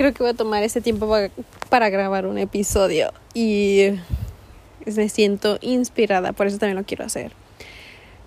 creo 0.00 0.14
que 0.14 0.22
voy 0.22 0.32
a 0.32 0.34
tomar 0.34 0.62
este 0.62 0.80
tiempo 0.80 1.14
para, 1.68 1.90
grabar 1.90 2.24
un 2.24 2.38
episodio 2.38 3.12
y 3.34 3.90
me 4.86 5.10
siento 5.10 5.58
inspirada, 5.60 6.32
por 6.32 6.46
eso 6.46 6.56
también 6.56 6.78
lo 6.78 6.84
quiero 6.84 7.04
hacer. 7.04 7.32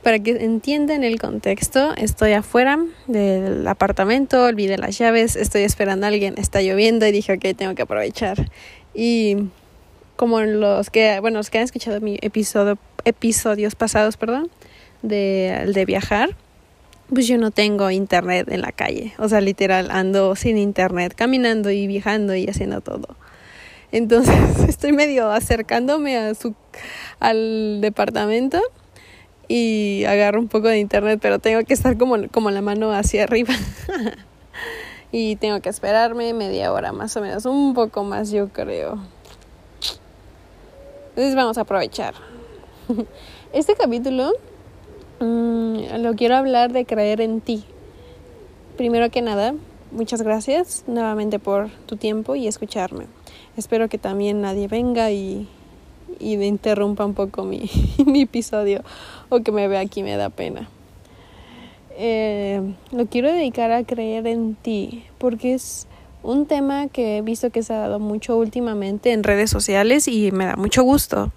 Para 0.04 0.20
que 0.20 0.32
entiendan 0.32 1.04
el 1.04 1.20
contexto, 1.20 1.96
estoy 1.98 2.34
afuera 2.34 2.78
del 3.08 3.68
apartamento, 3.68 4.44
olvidé 4.44 4.78
las 4.78 5.00
llaves, 5.00 5.36
estoy 5.36 5.64
esperando 5.64 6.06
a 6.06 6.10
alguien, 6.10 6.36
está 6.38 6.62
lloviendo 6.62 7.08
y 7.08 7.12
dije, 7.12 7.34
ok, 7.34 7.58
tengo 7.58 7.74
que 7.74 7.82
aprovechar. 7.82 8.52
Y 8.94 9.48
como 10.16 10.42
los 10.42 10.92
que, 10.92 11.20
bueno, 11.22 11.40
los 11.40 11.50
que 11.50 11.58
han 11.58 11.64
escuchado 11.64 12.00
mi 12.02 12.20
episodio, 12.22 12.78
episodios 13.04 13.74
pasados, 13.74 14.16
perdón, 14.16 14.52
de 15.02 15.84
viajar, 15.88 16.36
pues 17.10 17.28
yo 17.28 17.38
no 17.38 17.52
tengo 17.52 17.90
internet 17.92 18.48
en 18.50 18.62
la 18.62 18.72
calle. 18.72 19.14
O 19.18 19.28
sea, 19.28 19.42
literal, 19.42 19.92
ando 19.92 20.36
sin 20.36 20.58
internet, 20.58 21.14
caminando 21.16 21.72
y 21.72 21.88
viajando 21.88 22.36
y 22.36 22.48
haciendo 22.48 22.82
todo. 22.82 23.16
Entonces 23.92 24.36
estoy 24.68 24.92
medio 24.92 25.32
acercándome 25.32 26.18
a 26.18 26.34
su, 26.36 26.56
al 27.20 27.80
departamento 27.82 28.62
y 29.48 30.04
agarro 30.06 30.40
un 30.40 30.48
poco 30.48 30.68
de 30.68 30.80
internet, 30.80 31.20
pero 31.22 31.40
tengo 31.40 31.64
que 31.64 31.74
estar 31.74 31.98
como, 31.98 32.16
como 32.30 32.50
la 32.52 32.62
mano 32.62 32.94
hacia 32.94 33.24
arriba. 33.24 33.54
y 35.12 35.36
tengo 35.36 35.62
que 35.62 35.70
esperarme 35.70 36.34
media 36.34 36.74
hora 36.74 36.92
más 36.92 37.16
o 37.18 37.22
menos, 37.22 37.46
un 37.46 37.74
poco 37.74 38.04
más 38.04 38.32
yo 38.32 38.50
creo. 38.50 38.98
Entonces 41.10 41.36
vamos 41.36 41.58
a 41.58 41.62
aprovechar. 41.62 42.16
Este 43.54 43.76
capítulo 43.76 44.34
mm, 45.20 46.02
lo 46.02 46.16
quiero 46.16 46.36
hablar 46.36 46.72
de 46.74 46.86
creer 46.86 47.22
en 47.22 47.42
ti. 47.42 47.64
Primero 48.78 49.10
que 49.10 49.22
nada, 49.22 49.54
muchas 49.92 50.22
gracias 50.22 50.84
nuevamente 50.88 51.40
por 51.40 51.70
tu 51.86 51.96
tiempo 51.98 52.36
y 52.36 52.48
escucharme. 52.48 53.06
Espero 53.56 53.88
que 53.90 53.98
también 53.98 54.42
nadie 54.42 54.68
venga 54.68 55.12
y, 55.12 55.48
y 56.20 56.34
interrumpa 56.44 57.06
un 57.06 57.14
poco 57.14 57.44
mi, 57.44 57.70
mi, 58.06 58.22
episodio 58.22 58.82
o 59.30 59.42
que 59.42 59.52
me 59.52 59.68
vea 59.68 59.82
aquí 59.82 60.04
me 60.04 60.18
da 60.18 60.30
pena. 60.30 60.70
Eh, 61.96 62.74
lo 62.92 63.06
quiero 63.06 63.32
dedicar 63.32 63.72
a 63.72 63.84
creer 63.84 64.26
en 64.26 64.56
ti 64.56 65.06
porque 65.20 65.54
es 65.54 65.88
un 66.24 66.48
tema 66.48 66.88
que 66.88 67.18
he 67.18 67.22
visto 67.22 67.52
que 67.52 67.62
se 67.62 67.74
ha 67.74 67.78
dado 67.78 68.00
mucho 68.00 68.36
últimamente 68.38 69.12
en 69.12 69.24
redes 69.24 69.52
sociales 69.52 70.08
y 70.08 70.32
me 70.32 70.46
da 70.46 70.56
mucho 70.56 70.82
gusto. 70.84 71.32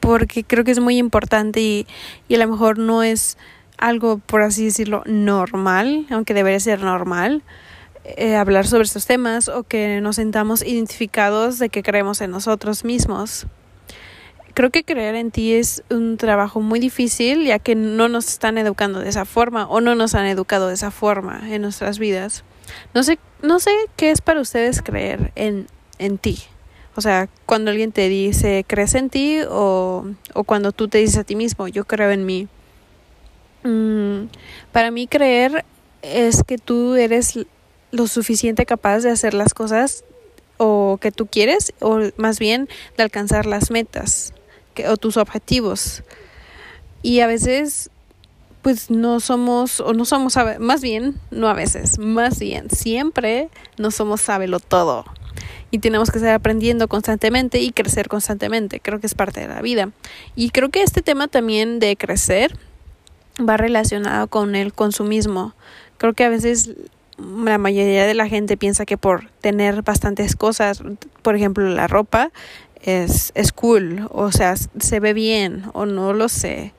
Porque 0.00 0.44
creo 0.44 0.64
que 0.64 0.70
es 0.70 0.80
muy 0.80 0.96
importante 0.96 1.60
y, 1.60 1.86
y 2.28 2.34
a 2.34 2.38
lo 2.38 2.48
mejor 2.48 2.78
no 2.78 3.02
es 3.02 3.36
algo, 3.76 4.18
por 4.18 4.42
así 4.42 4.64
decirlo, 4.64 5.02
normal, 5.06 6.06
aunque 6.10 6.34
debería 6.34 6.60
ser 6.60 6.82
normal, 6.82 7.42
eh, 8.04 8.36
hablar 8.36 8.66
sobre 8.66 8.84
estos 8.84 9.06
temas 9.06 9.48
o 9.48 9.62
que 9.62 10.00
nos 10.00 10.16
sentamos 10.16 10.62
identificados 10.62 11.58
de 11.58 11.68
que 11.68 11.82
creemos 11.82 12.20
en 12.20 12.30
nosotros 12.30 12.84
mismos. 12.84 13.46
Creo 14.54 14.70
que 14.70 14.84
creer 14.84 15.14
en 15.14 15.30
ti 15.30 15.54
es 15.54 15.82
un 15.90 16.16
trabajo 16.16 16.60
muy 16.60 16.80
difícil 16.80 17.44
ya 17.44 17.58
que 17.58 17.74
no 17.74 18.08
nos 18.08 18.28
están 18.28 18.58
educando 18.58 19.00
de 19.00 19.08
esa 19.08 19.24
forma 19.24 19.66
o 19.66 19.80
no 19.80 19.94
nos 19.94 20.14
han 20.14 20.26
educado 20.26 20.68
de 20.68 20.74
esa 20.74 20.90
forma 20.90 21.40
en 21.50 21.62
nuestras 21.62 21.98
vidas. 21.98 22.42
No 22.94 23.02
sé, 23.02 23.18
no 23.42 23.60
sé 23.60 23.70
qué 23.96 24.10
es 24.10 24.20
para 24.20 24.40
ustedes 24.40 24.82
creer 24.82 25.32
en, 25.36 25.66
en 25.98 26.18
ti. 26.18 26.38
O 26.96 27.00
sea, 27.00 27.28
cuando 27.46 27.70
alguien 27.70 27.92
te 27.92 28.08
dice, 28.08 28.64
¿crees 28.66 28.94
en 28.94 29.10
ti? 29.10 29.40
O, 29.48 30.04
o 30.34 30.44
cuando 30.44 30.72
tú 30.72 30.88
te 30.88 30.98
dices 30.98 31.18
a 31.18 31.24
ti 31.24 31.36
mismo, 31.36 31.68
yo 31.68 31.84
creo 31.84 32.10
en 32.10 32.26
mí. 32.26 32.48
Mm, 33.62 34.28
para 34.72 34.90
mí 34.90 35.06
creer 35.06 35.64
es 36.02 36.42
que 36.42 36.58
tú 36.58 36.94
eres 36.94 37.38
lo 37.92 38.06
suficiente 38.06 38.66
capaz 38.66 39.00
de 39.00 39.10
hacer 39.10 39.34
las 39.34 39.54
cosas 39.54 40.04
o 40.56 40.98
que 41.00 41.12
tú 41.12 41.26
quieres 41.26 41.72
o 41.80 42.00
más 42.16 42.38
bien 42.38 42.68
de 42.96 43.02
alcanzar 43.02 43.46
las 43.46 43.70
metas 43.70 44.32
o 44.88 44.96
tus 44.96 45.16
objetivos. 45.16 46.02
Y 47.02 47.20
a 47.20 47.26
veces 47.26 47.90
pues 48.62 48.90
no 48.90 49.20
somos, 49.20 49.80
o 49.80 49.94
no 49.94 50.04
somos, 50.04 50.34
más 50.58 50.82
bien, 50.82 51.18
no 51.30 51.48
a 51.48 51.54
veces, 51.54 51.98
más 51.98 52.38
bien, 52.38 52.68
siempre 52.68 53.48
no 53.78 53.90
somos 53.90 54.20
sábelo 54.20 54.60
todo. 54.60 55.06
Y 55.70 55.78
tenemos 55.78 56.10
que 56.10 56.18
estar 56.18 56.34
aprendiendo 56.34 56.88
constantemente 56.88 57.60
y 57.60 57.70
crecer 57.70 58.08
constantemente. 58.08 58.80
Creo 58.80 59.00
que 59.00 59.06
es 59.06 59.14
parte 59.14 59.40
de 59.40 59.48
la 59.48 59.62
vida. 59.62 59.90
Y 60.34 60.50
creo 60.50 60.70
que 60.70 60.82
este 60.82 61.02
tema 61.02 61.28
también 61.28 61.78
de 61.78 61.96
crecer 61.96 62.56
va 63.38 63.56
relacionado 63.56 64.26
con 64.26 64.56
el 64.56 64.72
consumismo. 64.72 65.54
Creo 65.98 66.12
que 66.14 66.24
a 66.24 66.28
veces 66.28 66.70
la 67.18 67.58
mayoría 67.58 68.06
de 68.06 68.14
la 68.14 68.28
gente 68.28 68.56
piensa 68.56 68.86
que 68.86 68.96
por 68.96 69.30
tener 69.40 69.82
bastantes 69.82 70.34
cosas, 70.34 70.82
por 71.22 71.36
ejemplo 71.36 71.68
la 71.68 71.86
ropa, 71.86 72.30
es, 72.82 73.30
es 73.34 73.52
cool, 73.52 74.08
o 74.10 74.32
sea, 74.32 74.56
se 74.56 75.00
ve 75.00 75.12
bien, 75.12 75.64
o 75.74 75.84
no 75.84 76.14
lo 76.14 76.30
sé 76.30 76.72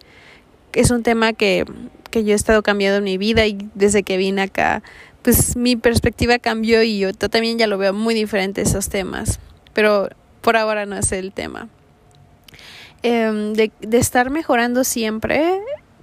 es 0.73 0.91
un 0.91 1.03
tema 1.03 1.33
que, 1.33 1.65
que 2.09 2.23
yo 2.23 2.33
he 2.33 2.35
estado 2.35 2.63
cambiando 2.63 2.97
en 2.97 3.03
mi 3.03 3.17
vida 3.17 3.45
y 3.45 3.69
desde 3.75 4.03
que 4.03 4.17
vine 4.17 4.43
acá, 4.43 4.83
pues 5.21 5.55
mi 5.55 5.75
perspectiva 5.75 6.39
cambió 6.39 6.83
y 6.83 6.99
yo 6.99 7.13
también 7.13 7.57
ya 7.57 7.67
lo 7.67 7.77
veo 7.77 7.93
muy 7.93 8.13
diferente 8.13 8.61
esos 8.61 8.89
temas, 8.89 9.39
pero 9.73 10.09
por 10.41 10.57
ahora 10.57 10.85
no 10.85 10.97
es 10.97 11.11
el 11.11 11.31
tema. 11.31 11.69
Em, 13.03 13.53
de, 13.53 13.71
de 13.79 13.97
estar 13.97 14.29
mejorando 14.29 14.83
siempre, 14.83 15.59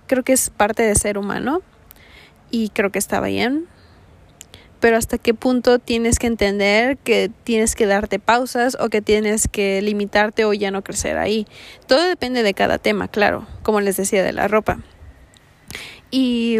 creo 0.06 0.22
que 0.22 0.32
es 0.32 0.50
parte 0.50 0.82
de 0.82 0.94
ser 0.94 1.18
humano 1.18 1.62
y 2.50 2.70
creo 2.70 2.90
que 2.90 2.98
está 2.98 3.20
bien 3.20 3.68
pero 4.80 4.96
hasta 4.96 5.18
qué 5.18 5.34
punto 5.34 5.78
tienes 5.78 6.18
que 6.18 6.26
entender 6.26 6.98
que 6.98 7.30
tienes 7.44 7.74
que 7.74 7.86
darte 7.86 8.18
pausas 8.18 8.76
o 8.80 8.88
que 8.88 9.02
tienes 9.02 9.48
que 9.48 9.82
limitarte 9.82 10.44
o 10.44 10.52
ya 10.52 10.70
no 10.70 10.82
crecer 10.82 11.18
ahí. 11.18 11.46
Todo 11.86 12.06
depende 12.06 12.42
de 12.42 12.54
cada 12.54 12.78
tema, 12.78 13.08
claro, 13.08 13.46
como 13.62 13.80
les 13.80 13.96
decía 13.96 14.22
de 14.22 14.32
la 14.32 14.48
ropa. 14.48 14.78
Y 16.10 16.58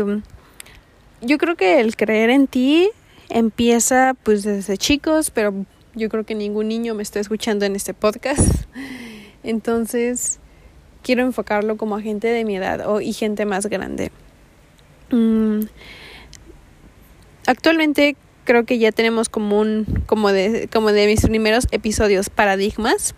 yo 1.20 1.38
creo 1.38 1.56
que 1.56 1.80
el 1.80 1.96
creer 1.96 2.30
en 2.30 2.46
ti 2.46 2.90
empieza 3.28 4.14
pues 4.22 4.42
desde 4.42 4.76
chicos, 4.76 5.30
pero 5.30 5.54
yo 5.94 6.08
creo 6.08 6.24
que 6.24 6.34
ningún 6.34 6.68
niño 6.68 6.94
me 6.94 7.02
está 7.02 7.20
escuchando 7.20 7.64
en 7.64 7.76
este 7.76 7.94
podcast. 7.94 8.64
Entonces, 9.42 10.38
quiero 11.02 11.22
enfocarlo 11.22 11.76
como 11.76 11.96
a 11.96 12.00
gente 12.00 12.28
de 12.28 12.44
mi 12.44 12.56
edad 12.56 12.88
o, 12.88 13.00
y 13.00 13.12
gente 13.12 13.46
más 13.46 13.66
grande. 13.66 14.10
Mm, 15.10 15.60
actualmente 17.46 18.16
creo 18.44 18.64
que 18.64 18.78
ya 18.78 18.92
tenemos 18.92 19.28
como 19.28 19.60
un 19.60 19.84
como 20.06 20.32
de 20.32 20.68
como 20.72 20.92
de 20.92 21.06
mis 21.06 21.22
primeros 21.22 21.66
episodios 21.70 22.30
paradigmas 22.30 23.14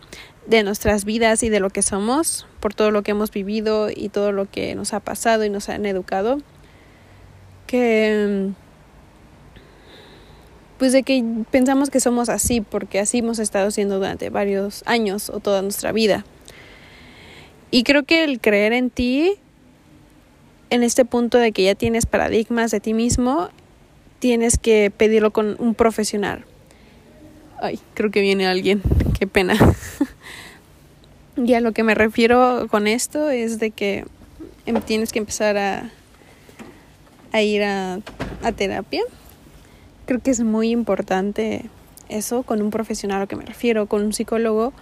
de 0.46 0.62
nuestras 0.62 1.04
vidas 1.04 1.42
y 1.42 1.48
de 1.48 1.60
lo 1.60 1.70
que 1.70 1.82
somos 1.82 2.46
por 2.60 2.74
todo 2.74 2.90
lo 2.90 3.02
que 3.02 3.12
hemos 3.12 3.30
vivido 3.30 3.90
y 3.94 4.08
todo 4.08 4.32
lo 4.32 4.50
que 4.50 4.74
nos 4.74 4.92
ha 4.92 5.00
pasado 5.00 5.44
y 5.44 5.50
nos 5.50 5.68
han 5.68 5.86
educado 5.86 6.38
que 7.70 8.50
pues 10.76 10.92
de 10.92 11.04
que 11.04 11.22
pensamos 11.52 11.88
que 11.88 12.00
somos 12.00 12.28
así 12.28 12.60
porque 12.60 12.98
así 12.98 13.18
hemos 13.18 13.38
estado 13.38 13.70
siendo 13.70 13.98
durante 13.98 14.28
varios 14.28 14.82
años 14.86 15.30
o 15.30 15.38
toda 15.38 15.62
nuestra 15.62 15.92
vida 15.92 16.24
y 17.70 17.84
creo 17.84 18.02
que 18.02 18.24
el 18.24 18.40
creer 18.40 18.72
en 18.72 18.90
ti 18.90 19.34
en 20.70 20.82
este 20.82 21.04
punto 21.04 21.38
de 21.38 21.52
que 21.52 21.62
ya 21.62 21.76
tienes 21.76 22.06
paradigmas 22.06 22.72
de 22.72 22.80
ti 22.80 22.92
mismo 22.92 23.50
tienes 24.18 24.58
que 24.58 24.92
pedirlo 24.94 25.30
con 25.30 25.54
un 25.60 25.74
profesional. 25.74 26.44
Ay, 27.62 27.78
creo 27.94 28.10
que 28.10 28.20
viene 28.20 28.46
alguien, 28.46 28.82
qué 29.18 29.28
pena. 29.28 29.54
y 31.36 31.54
a 31.54 31.60
lo 31.60 31.70
que 31.70 31.84
me 31.84 31.94
refiero 31.94 32.66
con 32.68 32.88
esto 32.88 33.30
es 33.30 33.60
de 33.60 33.70
que 33.70 34.06
tienes 34.86 35.12
que 35.12 35.20
empezar 35.20 35.56
a, 35.56 35.90
a 37.32 37.42
ir 37.42 37.62
a, 37.62 38.00
terapia. 38.56 39.02
Creo 40.06 40.20
que 40.20 40.30
es 40.30 40.40
muy 40.40 40.70
importante 40.70 41.66
eso 42.08 42.42
con 42.42 42.62
un 42.62 42.70
profesional 42.70 43.18
a 43.18 43.20
lo 43.20 43.28
que 43.28 43.36
me 43.36 43.44
refiero, 43.44 43.86
con 43.86 44.02
un 44.02 44.12
psicólogo 44.12 44.72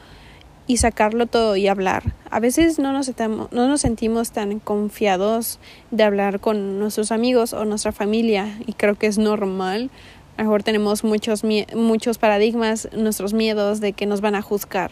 y 0.66 0.78
sacarlo 0.78 1.26
todo 1.26 1.56
y 1.56 1.66
hablar. 1.66 2.14
A 2.30 2.40
veces 2.40 2.78
no 2.78 2.92
nos, 2.92 3.10
no 3.18 3.68
nos 3.68 3.80
sentimos 3.80 4.32
tan 4.32 4.60
confiados 4.60 5.58
de 5.90 6.04
hablar 6.04 6.40
con 6.40 6.78
nuestros 6.78 7.10
amigos 7.12 7.52
o 7.52 7.64
nuestra 7.64 7.92
familia 7.92 8.58
y 8.66 8.74
creo 8.74 8.94
que 8.94 9.06
es 9.06 9.18
normal. 9.18 9.90
A 10.36 10.42
lo 10.42 10.48
mejor 10.48 10.62
tenemos 10.62 11.04
muchos, 11.04 11.42
muchos 11.74 12.18
paradigmas, 12.18 12.88
nuestros 12.96 13.34
miedos 13.34 13.80
de 13.80 13.92
que 13.92 14.06
nos 14.06 14.20
van 14.20 14.34
a 14.34 14.42
juzgar. 14.42 14.90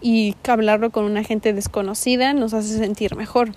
Y 0.00 0.36
hablarlo 0.46 0.90
con 0.90 1.04
una 1.04 1.22
gente 1.22 1.52
desconocida 1.52 2.32
nos 2.32 2.54
hace 2.54 2.76
sentir 2.76 3.16
mejor. 3.16 3.52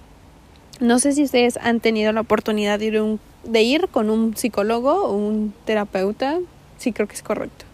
No 0.82 0.98
sé 0.98 1.12
si 1.12 1.24
ustedes 1.24 1.58
han 1.58 1.80
tenido 1.80 2.12
la 2.12 2.22
oportunidad 2.22 2.80
de 2.80 3.62
ir, 3.62 3.88
con 3.90 4.10
un 4.10 4.36
psicólogo 4.36 5.06
o 5.06 5.16
un 5.16 5.54
terapeuta. 5.64 6.40
Sí, 6.80 6.92
creo 6.92 7.08
que 7.08 7.14
es 7.14 7.22
correcto. 7.22 7.66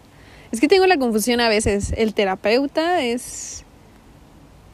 Es 0.51 0.59
que 0.59 0.67
tengo 0.67 0.85
la 0.87 0.97
confusión 0.97 1.39
a 1.39 1.47
veces. 1.47 1.93
El 1.95 2.13
terapeuta 2.13 3.01
es 3.01 3.63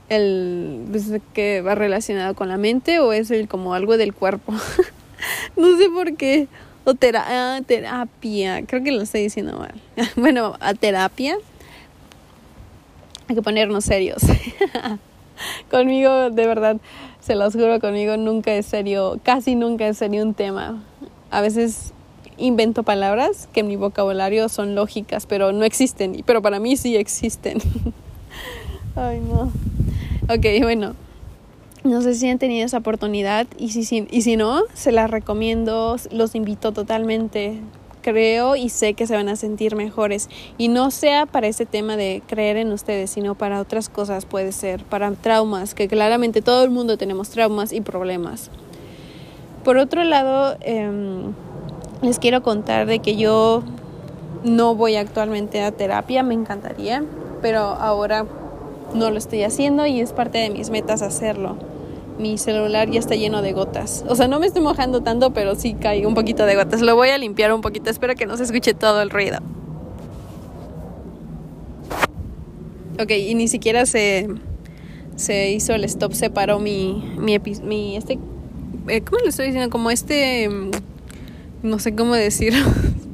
el 0.09 0.81
pues, 0.89 1.12
que 1.33 1.62
va 1.62 1.75
relacionado 1.75 2.33
con 2.33 2.50
la 2.50 2.57
mente 2.57 2.97
o 3.00 3.13
es 3.13 3.30
el 3.30 3.47
como 3.47 3.75
algo 3.75 3.97
del 3.97 4.15
cuerpo. 4.15 4.51
no 5.56 5.77
sé 5.77 5.89
por 5.89 6.15
qué. 6.15 6.47
O 6.85 6.95
ah, 7.15 7.59
terapia, 7.68 8.65
creo 8.65 8.83
que 8.83 8.91
lo 8.91 9.03
estoy 9.03 9.21
diciendo 9.21 9.59
mal. 9.59 9.75
bueno, 10.15 10.57
a 10.59 10.74
terapia. 10.74 11.38
Hay 13.27 13.35
que 13.35 13.44
ponernos 13.44 13.85
serios. 13.85 14.24
conmigo, 15.69 16.30
de 16.30 16.47
verdad, 16.47 16.77
se 17.23 17.35
los 17.35 17.53
juro, 17.53 17.79
conmigo 17.79 18.17
nunca 18.17 18.53
es 18.53 18.65
serio, 18.65 19.19
casi 19.23 19.55
nunca 19.55 19.87
es 19.87 19.97
serio 19.97 20.23
un 20.23 20.33
tema. 20.33 20.83
A 21.31 21.41
veces 21.41 21.93
invento 22.37 22.83
palabras 22.83 23.47
que 23.53 23.61
en 23.61 23.67
mi 23.67 23.75
vocabulario 23.77 24.49
son 24.49 24.75
lógicas, 24.75 25.25
pero 25.25 25.53
no 25.53 25.63
existen. 25.63 26.21
Pero 26.25 26.41
para 26.41 26.59
mí 26.59 26.75
sí 26.75 26.97
existen. 26.97 27.59
Ay, 28.95 29.21
no. 29.21 29.51
Ok, 30.33 30.45
bueno. 30.61 30.95
No 31.83 32.01
sé 32.01 32.15
si 32.15 32.29
han 32.29 32.39
tenido 32.39 32.65
esa 32.65 32.77
oportunidad 32.77 33.45
y 33.57 33.69
si, 33.69 34.07
y 34.09 34.21
si 34.21 34.37
no, 34.37 34.63
se 34.73 34.91
las 34.93 35.09
recomiendo, 35.11 35.97
los 36.11 36.33
invito 36.35 36.71
totalmente. 36.71 37.59
Creo 38.03 38.55
y 38.57 38.69
sé 38.69 38.94
que 38.94 39.07
se 39.07 39.15
van 39.15 39.29
a 39.29 39.35
sentir 39.38 39.75
mejores. 39.75 40.29
Y 40.59 40.67
no 40.67 40.91
sea 40.91 41.25
para 41.25 41.47
ese 41.47 41.65
tema 41.65 41.97
de 41.97 42.21
creer 42.27 42.57
en 42.57 42.71
ustedes, 42.71 43.09
sino 43.09 43.33
para 43.33 43.59
otras 43.59 43.89
cosas 43.89 44.25
puede 44.25 44.51
ser, 44.51 44.83
para 44.83 45.09
traumas, 45.13 45.73
que 45.73 45.88
claramente 45.88 46.41
todo 46.41 46.63
el 46.63 46.69
mundo 46.69 46.97
tenemos 46.97 47.29
traumas 47.29 47.71
y 47.71 47.81
problemas. 47.81 48.51
Por 49.63 49.77
otro 49.77 50.03
lado, 50.03 50.57
em, 50.59 51.33
les 52.01 52.19
quiero 52.19 52.44
contar 52.44 52.85
de 52.85 53.00
que 53.00 53.15
yo 53.15 53.63
no 54.44 54.75
voy 54.75 54.97
actualmente 54.97 55.61
a 55.61 55.71
terapia, 55.71 56.21
me 56.21 56.33
encantaría, 56.33 57.06
pero 57.41 57.59
ahora 57.59 58.25
no 58.94 59.09
lo 59.09 59.17
estoy 59.17 59.44
haciendo 59.44 59.85
y 59.85 60.01
es 60.01 60.11
parte 60.11 60.39
de 60.39 60.49
mis 60.49 60.69
metas 60.69 61.01
hacerlo. 61.01 61.56
Mi 62.18 62.38
celular 62.38 62.89
ya 62.89 63.00
está 63.00 63.15
lleno 63.15 63.42
de 63.42 63.54
gotas. 63.54 64.06
O 64.07 64.15
sea, 64.15 64.27
no 64.27 64.39
me 64.39 64.45
estoy 64.45 64.62
mojando 64.62 65.01
tanto, 65.01 65.33
pero 65.33 65.56
sí 65.56 65.74
cae 65.74 66.06
un 66.06 66.13
poquito 66.13 66.45
de 66.45 66.56
gotas. 66.56 66.81
Lo 66.81 66.95
voy 66.95 67.10
a 67.10 67.18
limpiar 67.18 67.54
un 67.54 67.62
poquito, 67.62 67.89
espero 67.89 68.15
que 68.15 68.25
no 68.25 68.38
se 68.38 68.44
escuche 68.44 68.74
todo 68.74 69.01
el 69.01 69.10
ruido. 69.10 69.39
Ok, 73.00 73.12
y 73.12 73.33
ni 73.33 73.48
siquiera 73.48 73.86
se, 73.88 74.27
se 75.15 75.51
hizo 75.51 75.74
el 75.74 75.83
stop, 75.86 76.13
se 76.13 76.30
paró 76.30 76.60
mi, 76.60 77.15
mi, 77.18 77.39
mi 77.63 77.98
este, 77.98 78.19
eh, 78.88 79.01
¿cómo 79.01 79.19
le 79.24 79.30
estoy 79.30 79.48
diciendo? 79.48 79.71
Como 79.71 79.89
este 79.89 80.50
no 81.63 81.80
sé 81.80 81.95
cómo 81.95 82.13
decirlo. 82.13 82.66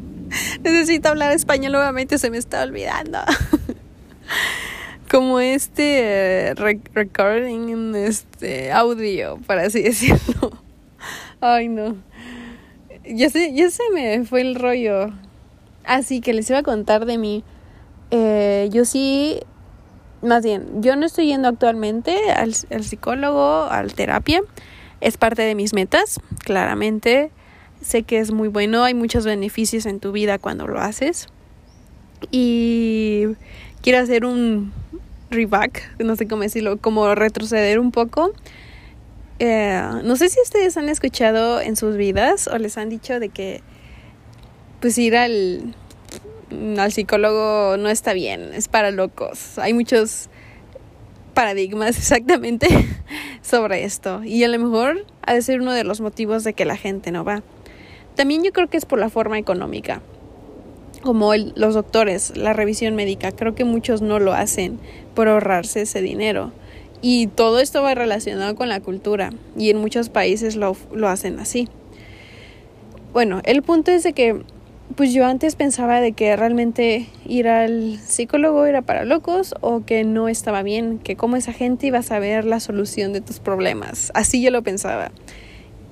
Necesito 0.64 1.10
hablar 1.10 1.32
español 1.32 1.72
nuevamente, 1.72 2.18
se 2.18 2.30
me 2.30 2.38
está 2.38 2.64
olvidando. 2.64 3.20
Como 5.10 5.40
este 5.40 6.54
recording, 6.94 7.96
este 7.96 8.72
audio, 8.72 9.40
para 9.48 9.64
así 9.64 9.82
decirlo. 9.84 10.52
Ay, 11.42 11.68
no. 11.68 11.96
Ya 13.06 13.32
sé, 13.32 13.52
ya 13.56 13.72
se 13.72 13.82
me 13.92 14.24
fue 14.26 14.42
el 14.42 14.54
rollo. 14.54 15.12
Así 15.84 16.22
que 16.22 16.34
les 16.34 16.48
iba 16.52 16.60
a 16.60 16.64
contar 16.64 17.08
de 17.08 17.18
mí. 17.18 17.44
Eh, 18.12 18.70
yo 18.72 18.86
sí, 18.86 19.40
más 20.22 20.44
bien, 20.44 20.84
yo 20.84 20.96
no 20.96 21.08
estoy 21.08 21.26
yendo 21.26 21.48
actualmente 21.48 22.30
al, 22.32 22.54
al 22.70 22.84
psicólogo, 22.84 23.64
al 23.64 23.96
terapia. 23.96 24.42
Es 25.02 25.18
parte 25.18 25.42
de 25.42 25.56
mis 25.56 25.74
metas, 25.74 26.20
claramente. 26.44 27.32
Sé 27.82 28.04
que 28.04 28.20
es 28.20 28.32
muy 28.32 28.48
bueno, 28.48 28.84
hay 28.84 28.94
muchos 28.94 29.26
beneficios 29.26 29.88
en 29.88 30.00
tu 30.00 30.12
vida 30.12 30.38
cuando 30.38 30.68
lo 30.68 30.80
haces. 30.80 31.30
Y 32.30 33.30
quiero 33.82 34.00
hacer 34.00 34.26
un 34.26 34.72
reback, 35.30 35.96
no 36.00 36.16
sé 36.16 36.28
cómo 36.28 36.44
decirlo, 36.44 36.78
como 36.78 37.14
retroceder 37.16 37.80
un 37.80 37.92
poco. 37.92 38.34
Eh, 39.40 39.82
no 40.04 40.16
sé 40.18 40.30
si 40.30 40.42
ustedes 40.42 40.76
han 40.78 40.90
escuchado 40.90 41.62
en 41.62 41.76
sus 41.76 41.96
vidas 41.96 42.48
o 42.48 42.58
les 42.58 42.78
han 42.78 42.90
dicho 42.90 43.20
de 43.20 43.30
que 43.30 43.62
pues 44.82 44.98
ir 44.98 45.16
al, 45.16 45.76
al 46.78 46.92
psicólogo 46.92 47.78
no 47.78 47.90
está 47.90 48.14
bien, 48.14 48.54
es 48.54 48.68
para 48.68 48.92
locos. 48.92 49.58
Hay 49.58 49.74
muchos 49.74 50.30
paradigmas 51.34 51.90
exactamente 51.98 52.68
sobre 53.42 53.86
esto 53.86 54.24
y 54.24 54.44
a 54.44 54.48
lo 54.48 54.60
mejor 54.60 55.06
ha 55.22 55.34
de 55.34 55.42
ser 55.42 55.62
uno 55.62 55.72
de 55.74 55.84
los 55.84 56.02
motivos 56.02 56.44
de 56.44 56.54
que 56.54 56.66
la 56.66 56.76
gente 56.76 57.12
no 57.12 57.24
va. 57.24 57.44
También 58.16 58.44
yo 58.44 58.52
creo 58.52 58.70
que 58.70 58.78
es 58.78 58.86
por 58.86 59.00
la 59.00 59.10
forma 59.10 59.38
económica. 59.38 60.02
Como 61.02 61.34
los 61.36 61.74
doctores, 61.76 62.36
la 62.36 62.54
revisión 62.54 62.96
médica, 62.96 63.32
creo 63.32 63.56
que 63.56 63.64
muchos 63.64 64.02
no 64.02 64.20
lo 64.20 64.34
hacen 64.34 64.80
por 65.16 65.28
ahorrarse 65.28 65.82
ese 65.82 66.02
dinero. 66.02 66.52
Y 67.02 67.28
todo 67.28 67.60
esto 67.60 67.82
va 67.82 67.96
relacionado 67.96 68.56
con 68.56 68.68
la 68.68 68.82
cultura 68.82 69.30
y 69.58 69.70
en 69.70 69.78
muchos 69.78 70.10
países 70.10 70.56
lo, 70.58 70.76
lo 70.94 71.08
hacen 71.08 71.40
así. 71.40 71.70
Bueno, 73.14 73.42
el 73.46 73.64
punto 73.64 73.92
es 73.92 74.04
de 74.04 74.14
que 74.14 74.44
pues 74.96 75.14
yo 75.14 75.26
antes 75.26 75.56
pensaba 75.56 76.02
de 76.02 76.14
que 76.14 76.36
realmente 76.36 77.08
ir 77.26 77.48
al 77.48 77.98
psicólogo 78.00 78.66
era 78.66 78.82
para 78.82 79.06
locos 79.06 79.54
o 79.62 79.86
que 79.86 80.04
no 80.04 80.28
estaba 80.28 80.64
bien, 80.64 81.00
que 81.00 81.16
como 81.16 81.36
esa 81.36 81.54
gente 81.54 81.88
iba 81.88 82.00
a 82.00 82.04
saber 82.04 82.44
la 82.46 82.60
solución 82.60 83.14
de 83.14 83.22
tus 83.22 83.40
problemas. 83.40 84.12
Así 84.16 84.42
yo 84.42 84.52
lo 84.52 84.64
pensaba. 84.64 85.12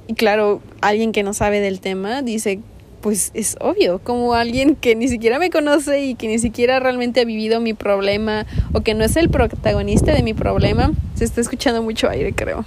Y 0.08 0.16
claro, 0.16 0.62
alguien 0.82 1.12
que 1.12 1.24
no 1.24 1.34
sabe 1.34 1.60
del 1.60 1.80
tema 1.80 2.22
dice, 2.22 2.60
pues 3.08 3.32
es 3.34 3.56
obvio, 3.62 4.00
como 4.00 4.34
alguien 4.34 4.76
que 4.76 4.94
ni 4.94 5.08
siquiera 5.08 5.40
me 5.40 5.50
conoce 5.50 6.04
y 6.04 6.16
que 6.16 6.28
ni 6.28 6.40
siquiera 6.40 6.82
realmente 6.82 7.22
ha 7.22 7.24
vivido 7.24 7.62
mi 7.62 7.74
problema 7.74 8.46
o 8.74 8.82
que 8.82 8.96
no 8.96 9.06
es 9.06 9.16
el 9.16 9.30
protagonista 9.30 10.14
de 10.14 10.24
mi 10.24 10.34
problema, 10.34 10.92
se 11.16 11.24
está 11.24 11.40
escuchando 11.40 11.82
mucho 11.82 12.10
aire, 12.10 12.34
creo. 12.34 12.66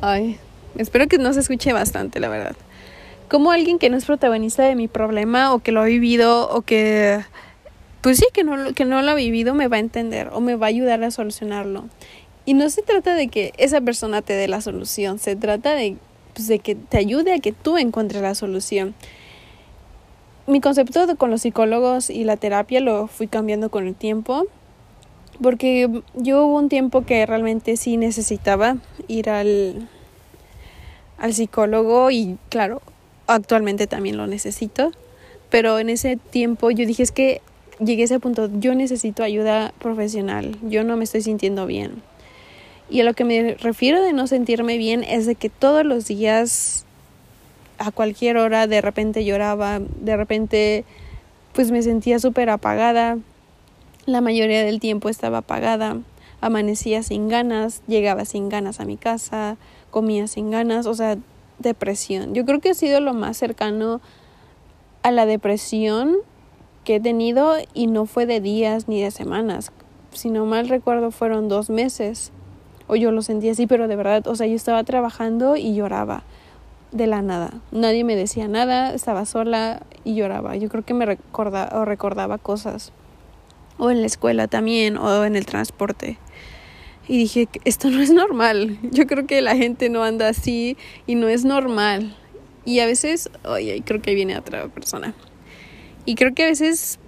Ay, 0.00 0.38
espero 0.78 1.08
que 1.08 1.18
no 1.18 1.32
se 1.32 1.40
escuche 1.40 1.72
bastante, 1.72 2.20
la 2.20 2.28
verdad. 2.28 2.54
Como 3.28 3.50
alguien 3.50 3.80
que 3.80 3.90
no 3.90 3.96
es 3.96 4.04
protagonista 4.04 4.62
de 4.62 4.76
mi 4.76 4.86
problema 4.86 5.52
o 5.52 5.58
que 5.58 5.72
lo 5.72 5.80
ha 5.80 5.86
vivido 5.86 6.48
o 6.48 6.62
que 6.62 7.18
pues 8.02 8.18
sí, 8.18 8.26
que 8.32 8.44
no, 8.44 8.72
que 8.72 8.84
no 8.84 9.02
lo 9.02 9.10
ha 9.10 9.14
vivido, 9.16 9.52
me 9.52 9.66
va 9.66 9.78
a 9.78 9.80
entender 9.80 10.28
o 10.32 10.40
me 10.40 10.54
va 10.54 10.66
a 10.66 10.68
ayudar 10.68 11.02
a 11.02 11.10
solucionarlo. 11.10 11.86
Y 12.44 12.54
no 12.54 12.70
se 12.70 12.82
trata 12.82 13.16
de 13.16 13.26
que 13.26 13.52
esa 13.58 13.80
persona 13.80 14.22
te 14.22 14.34
dé 14.34 14.46
la 14.46 14.60
solución, 14.60 15.18
se 15.18 15.34
trata 15.34 15.74
de, 15.74 15.96
pues, 16.34 16.48
de 16.48 16.58
que 16.58 16.74
te 16.74 16.98
ayude 16.98 17.34
a 17.34 17.38
que 17.38 17.52
tú 17.52 17.76
encuentres 17.76 18.22
la 18.22 18.34
solución. 18.34 18.94
Mi 20.46 20.60
concepto 20.60 21.16
con 21.16 21.30
los 21.30 21.42
psicólogos 21.42 22.10
y 22.10 22.24
la 22.24 22.36
terapia 22.36 22.80
lo 22.80 23.06
fui 23.06 23.28
cambiando 23.28 23.70
con 23.70 23.86
el 23.86 23.94
tiempo, 23.94 24.46
porque 25.42 26.02
yo 26.14 26.46
hubo 26.46 26.58
un 26.58 26.68
tiempo 26.68 27.04
que 27.04 27.24
realmente 27.26 27.76
sí 27.76 27.96
necesitaba 27.96 28.76
ir 29.06 29.30
al, 29.30 29.88
al 31.18 31.34
psicólogo 31.34 32.10
y 32.10 32.36
claro, 32.48 32.82
actualmente 33.26 33.86
también 33.86 34.16
lo 34.16 34.26
necesito, 34.26 34.90
pero 35.50 35.78
en 35.78 35.88
ese 35.88 36.16
tiempo 36.16 36.70
yo 36.70 36.86
dije 36.86 37.02
es 37.02 37.12
que 37.12 37.42
llegué 37.78 38.02
a 38.02 38.04
ese 38.06 38.20
punto, 38.20 38.50
yo 38.58 38.74
necesito 38.74 39.22
ayuda 39.22 39.72
profesional, 39.78 40.56
yo 40.62 40.84
no 40.84 40.96
me 40.96 41.04
estoy 41.04 41.22
sintiendo 41.22 41.66
bien. 41.66 42.02
Y 42.90 43.00
a 43.00 43.04
lo 43.04 43.14
que 43.14 43.24
me 43.24 43.54
refiero 43.54 44.02
de 44.02 44.12
no 44.12 44.26
sentirme 44.26 44.76
bien 44.76 45.04
es 45.04 45.24
de 45.24 45.36
que 45.36 45.48
todos 45.48 45.86
los 45.86 46.06
días, 46.06 46.84
a 47.78 47.92
cualquier 47.92 48.36
hora, 48.36 48.66
de 48.66 48.80
repente 48.80 49.24
lloraba, 49.24 49.78
de 49.78 50.16
repente 50.16 50.84
pues 51.52 51.70
me 51.70 51.82
sentía 51.82 52.18
súper 52.18 52.50
apagada. 52.50 53.18
La 54.06 54.20
mayoría 54.20 54.64
del 54.64 54.80
tiempo 54.80 55.08
estaba 55.08 55.38
apagada, 55.38 55.98
amanecía 56.40 57.04
sin 57.04 57.28
ganas, 57.28 57.82
llegaba 57.86 58.24
sin 58.24 58.48
ganas 58.48 58.80
a 58.80 58.84
mi 58.84 58.96
casa, 58.96 59.56
comía 59.92 60.26
sin 60.26 60.50
ganas, 60.50 60.86
o 60.86 60.94
sea, 60.94 61.16
depresión. 61.60 62.34
Yo 62.34 62.44
creo 62.44 62.60
que 62.60 62.70
ha 62.70 62.74
sido 62.74 63.00
lo 63.00 63.14
más 63.14 63.36
cercano 63.36 64.00
a 65.02 65.12
la 65.12 65.26
depresión 65.26 66.16
que 66.84 66.96
he 66.96 67.00
tenido 67.00 67.54
y 67.72 67.86
no 67.86 68.06
fue 68.06 68.26
de 68.26 68.40
días 68.40 68.88
ni 68.88 69.00
de 69.00 69.12
semanas. 69.12 69.70
Si 70.12 70.28
no 70.28 70.44
mal 70.44 70.68
recuerdo 70.68 71.12
fueron 71.12 71.48
dos 71.48 71.70
meses 71.70 72.32
o 72.90 72.96
yo 72.96 73.12
lo 73.12 73.22
sentía 73.22 73.52
así, 73.52 73.68
pero 73.68 73.86
de 73.86 73.94
verdad, 73.94 74.26
o 74.26 74.34
sea, 74.34 74.48
yo 74.48 74.56
estaba 74.56 74.82
trabajando 74.82 75.56
y 75.56 75.74
lloraba 75.74 76.24
de 76.90 77.06
la 77.06 77.22
nada. 77.22 77.52
Nadie 77.70 78.02
me 78.02 78.16
decía 78.16 78.48
nada, 78.48 78.92
estaba 78.92 79.24
sola 79.26 79.82
y 80.02 80.16
lloraba. 80.16 80.56
Yo 80.56 80.68
creo 80.68 80.84
que 80.84 80.92
me 80.92 81.06
recordaba 81.06 81.78
o 81.78 81.84
recordaba 81.84 82.38
cosas. 82.38 82.92
O 83.78 83.92
en 83.92 84.00
la 84.00 84.08
escuela 84.08 84.48
también, 84.48 84.98
o 84.98 85.24
en 85.24 85.36
el 85.36 85.46
transporte. 85.46 86.18
Y 87.06 87.16
dije, 87.16 87.48
esto 87.64 87.90
no 87.90 88.00
es 88.02 88.12
normal. 88.12 88.76
Yo 88.90 89.06
creo 89.06 89.24
que 89.24 89.40
la 89.40 89.56
gente 89.56 89.88
no 89.88 90.02
anda 90.02 90.28
así 90.28 90.76
y 91.06 91.14
no 91.14 91.28
es 91.28 91.44
normal. 91.44 92.16
Y 92.64 92.80
a 92.80 92.86
veces, 92.86 93.30
oye, 93.44 93.82
creo 93.86 94.02
que 94.02 94.16
viene 94.16 94.36
otra 94.36 94.66
persona. 94.66 95.14
Y 96.06 96.16
creo 96.16 96.34
que 96.34 96.42
a 96.42 96.46
veces, 96.46 96.98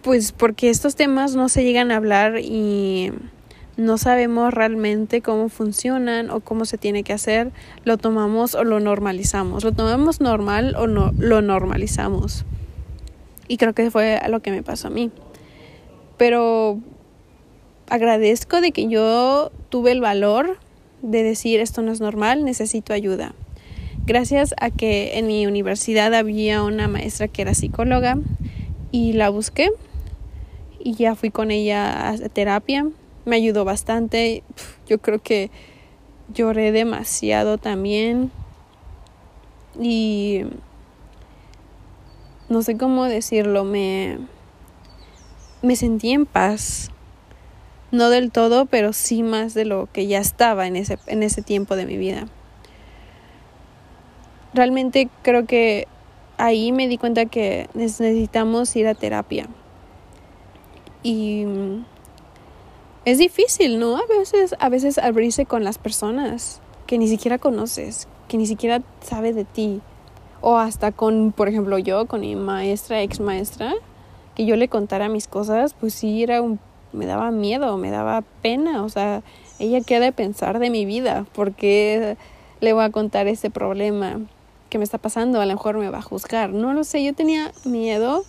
pues 0.00 0.32
porque 0.32 0.70
estos 0.70 0.96
temas 0.96 1.34
no 1.36 1.50
se 1.50 1.62
llegan 1.62 1.90
a 1.90 1.96
hablar 1.96 2.38
y 2.40 3.12
no 3.80 3.96
sabemos 3.96 4.52
realmente 4.52 5.22
cómo 5.22 5.48
funcionan 5.48 6.30
o 6.30 6.40
cómo 6.40 6.66
se 6.66 6.76
tiene 6.76 7.02
que 7.02 7.14
hacer, 7.14 7.50
lo 7.84 7.96
tomamos 7.96 8.54
o 8.54 8.62
lo 8.62 8.78
normalizamos. 8.78 9.64
Lo 9.64 9.72
tomamos 9.72 10.20
normal 10.20 10.76
o 10.76 10.86
no 10.86 11.12
lo 11.18 11.40
normalizamos. 11.40 12.44
Y 13.48 13.56
creo 13.56 13.72
que 13.72 13.90
fue 13.90 14.20
lo 14.28 14.40
que 14.40 14.50
me 14.50 14.62
pasó 14.62 14.88
a 14.88 14.90
mí. 14.90 15.10
Pero 16.18 16.78
agradezco 17.88 18.60
de 18.60 18.72
que 18.72 18.86
yo 18.86 19.50
tuve 19.70 19.92
el 19.92 20.00
valor 20.00 20.58
de 21.02 21.22
decir 21.22 21.60
esto 21.60 21.80
no 21.80 21.90
es 21.90 22.00
normal, 22.00 22.44
necesito 22.44 22.92
ayuda. 22.92 23.34
gracias 24.06 24.54
a 24.58 24.70
que 24.70 25.18
en 25.18 25.26
mi 25.26 25.46
universidad 25.46 26.14
había 26.14 26.62
una 26.62 26.88
maestra 26.88 27.28
que 27.28 27.42
era 27.42 27.54
psicóloga 27.54 28.18
y 28.90 29.12
la 29.12 29.30
busqué 29.30 29.70
y 30.78 30.94
ya 30.94 31.14
fui 31.14 31.30
con 31.30 31.50
ella 31.50 32.10
a 32.10 32.16
terapia. 32.28 32.88
Me 33.24 33.36
ayudó 33.36 33.64
bastante. 33.64 34.42
Yo 34.86 34.98
creo 34.98 35.20
que 35.20 35.50
lloré 36.32 36.72
demasiado 36.72 37.58
también. 37.58 38.30
Y 39.78 40.42
no 42.48 42.62
sé 42.62 42.76
cómo 42.76 43.04
decirlo, 43.04 43.64
me, 43.64 44.18
me 45.62 45.76
sentí 45.76 46.12
en 46.12 46.26
paz. 46.26 46.90
No 47.92 48.08
del 48.08 48.30
todo, 48.30 48.66
pero 48.66 48.92
sí 48.92 49.22
más 49.22 49.54
de 49.54 49.64
lo 49.64 49.88
que 49.92 50.06
ya 50.06 50.18
estaba 50.18 50.66
en 50.66 50.76
ese, 50.76 50.98
en 51.06 51.22
ese 51.22 51.42
tiempo 51.42 51.76
de 51.76 51.86
mi 51.86 51.96
vida. 51.96 52.26
Realmente 54.54 55.08
creo 55.22 55.46
que 55.46 55.86
ahí 56.38 56.72
me 56.72 56.88
di 56.88 56.98
cuenta 56.98 57.26
que 57.26 57.68
necesitamos 57.74 58.74
ir 58.76 58.86
a 58.86 58.94
terapia. 58.94 59.48
Y 61.02 61.44
es 63.10 63.18
difícil, 63.18 63.80
¿no? 63.80 63.96
A 63.96 64.06
veces, 64.06 64.54
a 64.60 64.68
veces 64.68 64.98
abrirse 64.98 65.44
con 65.44 65.64
las 65.64 65.78
personas 65.78 66.60
que 66.86 66.96
ni 66.96 67.08
siquiera 67.08 67.38
conoces, 67.38 68.06
que 68.28 68.36
ni 68.36 68.46
siquiera 68.46 68.82
sabe 69.00 69.32
de 69.32 69.44
ti. 69.44 69.80
O 70.40 70.56
hasta 70.56 70.92
con, 70.92 71.32
por 71.32 71.48
ejemplo, 71.48 71.76
yo, 71.78 72.06
con 72.06 72.20
mi 72.20 72.36
maestra, 72.36 73.02
ex 73.02 73.18
maestra, 73.18 73.74
que 74.36 74.46
yo 74.46 74.54
le 74.54 74.68
contara 74.68 75.08
mis 75.08 75.26
cosas, 75.26 75.74
pues 75.74 75.92
sí 75.92 76.22
era 76.22 76.40
un, 76.40 76.60
me 76.92 77.04
daba 77.04 77.32
miedo, 77.32 77.76
me 77.78 77.90
daba 77.90 78.22
pena. 78.42 78.84
O 78.84 78.88
sea, 78.88 79.22
ella 79.58 79.80
qué 79.80 79.96
ha 79.96 80.00
de 80.00 80.12
pensar 80.12 80.60
de 80.60 80.70
mi 80.70 80.84
vida, 80.84 81.26
porque 81.32 82.16
le 82.60 82.72
voy 82.72 82.84
a 82.84 82.90
contar 82.90 83.26
ese 83.26 83.50
problema 83.50 84.20
que 84.68 84.78
me 84.78 84.84
está 84.84 84.98
pasando, 84.98 85.40
a 85.40 85.46
lo 85.46 85.52
mejor 85.52 85.78
me 85.78 85.90
va 85.90 85.98
a 85.98 86.02
juzgar. 86.02 86.50
No 86.50 86.72
lo 86.74 86.84
sé, 86.84 87.02
yo 87.02 87.12
tenía 87.12 87.50
miedo, 87.64 88.22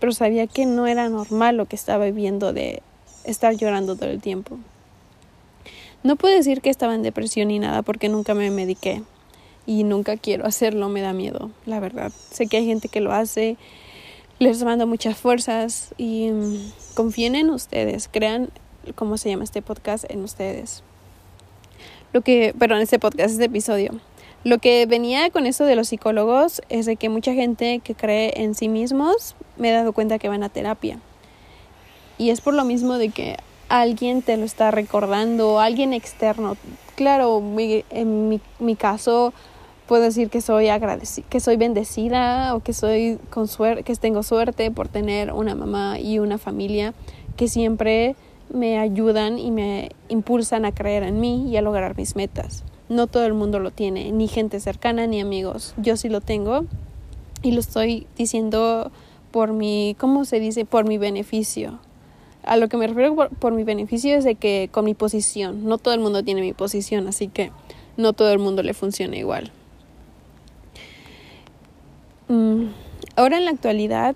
pero 0.00 0.12
sabía 0.12 0.46
que 0.46 0.64
no 0.64 0.86
era 0.86 1.10
normal 1.10 1.58
lo 1.58 1.66
que 1.66 1.76
estaba 1.76 2.06
viviendo 2.06 2.54
de 2.54 2.82
estar 3.24 3.56
llorando 3.56 3.96
todo 3.96 4.10
el 4.10 4.20
tiempo. 4.20 4.58
No 6.02 6.16
puedo 6.16 6.36
decir 6.36 6.60
que 6.60 6.70
estaba 6.70 6.94
en 6.94 7.02
depresión 7.02 7.48
ni 7.48 7.58
nada 7.58 7.82
porque 7.82 8.08
nunca 8.08 8.34
me 8.34 8.50
mediqué 8.50 9.02
y 9.66 9.84
nunca 9.84 10.16
quiero 10.16 10.46
hacerlo, 10.46 10.88
me 10.88 11.00
da 11.00 11.12
miedo, 11.12 11.50
la 11.66 11.80
verdad. 11.80 12.12
Sé 12.30 12.46
que 12.46 12.58
hay 12.58 12.66
gente 12.66 12.88
que 12.88 13.00
lo 13.00 13.12
hace, 13.12 13.56
les 14.38 14.62
mando 14.62 14.86
muchas 14.86 15.16
fuerzas 15.16 15.94
y 15.96 16.30
mm, 16.30 16.72
confíen 16.94 17.34
en 17.34 17.50
ustedes, 17.50 18.08
crean, 18.12 18.50
¿cómo 18.94 19.16
se 19.16 19.30
llama 19.30 19.44
este 19.44 19.62
podcast? 19.62 20.04
En 20.10 20.22
ustedes. 20.22 20.82
Lo 22.12 22.20
que, 22.20 22.54
perdón, 22.58 22.80
este 22.80 22.98
podcast, 22.98 23.32
este 23.32 23.46
episodio. 23.46 23.92
Lo 24.44 24.58
que 24.58 24.84
venía 24.84 25.30
con 25.30 25.46
eso 25.46 25.64
de 25.64 25.74
los 25.74 25.88
psicólogos 25.88 26.60
es 26.68 26.84
de 26.84 26.96
que 26.96 27.08
mucha 27.08 27.32
gente 27.32 27.80
que 27.82 27.94
cree 27.94 28.42
en 28.42 28.54
sí 28.54 28.68
mismos 28.68 29.34
me 29.56 29.70
he 29.70 29.72
dado 29.72 29.94
cuenta 29.94 30.18
que 30.18 30.28
van 30.28 30.42
a 30.42 30.50
terapia. 30.50 30.98
Y 32.18 32.30
es 32.30 32.40
por 32.40 32.54
lo 32.54 32.64
mismo 32.64 32.94
de 32.98 33.10
que 33.10 33.36
alguien 33.68 34.22
te 34.22 34.36
lo 34.36 34.44
está 34.44 34.70
recordando, 34.70 35.60
alguien 35.60 35.92
externo. 35.92 36.56
Claro, 36.96 37.42
en 37.90 38.28
mi, 38.28 38.40
mi 38.58 38.76
caso 38.76 39.32
puedo 39.86 40.02
decir 40.02 40.30
que 40.30 40.40
soy 40.40 40.68
agradecida, 40.68 41.26
que 41.28 41.40
soy 41.40 41.56
bendecida 41.56 42.54
o 42.54 42.60
que 42.60 42.72
soy 42.72 43.18
con 43.30 43.48
que 43.84 43.94
tengo 43.96 44.22
suerte 44.22 44.70
por 44.70 44.88
tener 44.88 45.32
una 45.32 45.54
mamá 45.54 45.98
y 45.98 46.18
una 46.18 46.38
familia 46.38 46.94
que 47.36 47.48
siempre 47.48 48.16
me 48.52 48.78
ayudan 48.78 49.38
y 49.38 49.50
me 49.50 49.90
impulsan 50.08 50.64
a 50.64 50.72
creer 50.72 51.02
en 51.02 51.20
mí 51.20 51.48
y 51.50 51.56
a 51.56 51.62
lograr 51.62 51.96
mis 51.96 52.16
metas. 52.16 52.64
No 52.88 53.06
todo 53.06 53.24
el 53.24 53.34
mundo 53.34 53.58
lo 53.58 53.70
tiene, 53.70 54.12
ni 54.12 54.28
gente 54.28 54.60
cercana 54.60 55.06
ni 55.06 55.20
amigos. 55.20 55.74
Yo 55.78 55.96
sí 55.96 56.08
lo 56.08 56.20
tengo 56.20 56.64
y 57.42 57.52
lo 57.52 57.60
estoy 57.60 58.06
diciendo 58.16 58.90
por 59.30 59.52
mi, 59.52 59.96
¿cómo 59.98 60.24
se 60.24 60.38
dice? 60.38 60.64
Por 60.64 60.86
mi 60.86 60.98
beneficio. 60.98 61.78
A 62.44 62.56
lo 62.56 62.68
que 62.68 62.76
me 62.76 62.86
refiero 62.86 63.14
por, 63.14 63.52
mi 63.52 63.64
beneficio 63.64 64.16
es 64.16 64.24
de 64.24 64.34
que 64.34 64.68
con 64.70 64.84
mi 64.84 64.94
posición, 64.94 65.64
no 65.64 65.78
todo 65.78 65.94
el 65.94 66.00
mundo 66.00 66.22
tiene 66.22 66.40
mi 66.40 66.52
posición, 66.52 67.08
así 67.08 67.28
que 67.28 67.50
no 67.96 68.12
todo 68.12 68.32
el 68.32 68.38
mundo 68.38 68.62
le 68.62 68.74
funciona 68.74 69.16
igual. 69.16 69.50
Mm, 72.28 72.66
ahora 73.16 73.38
en 73.38 73.44
la 73.46 73.50
actualidad, 73.50 74.14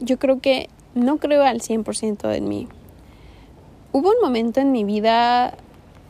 yo 0.00 0.18
creo 0.18 0.40
que 0.40 0.68
no 0.94 1.18
creo 1.18 1.42
al 1.42 1.60
100% 1.60 2.32
en 2.32 2.48
mí. 2.48 2.68
Hubo 3.92 4.08
un 4.10 4.20
momento 4.22 4.60
en 4.60 4.72
mi 4.72 4.84
vida 4.84 5.54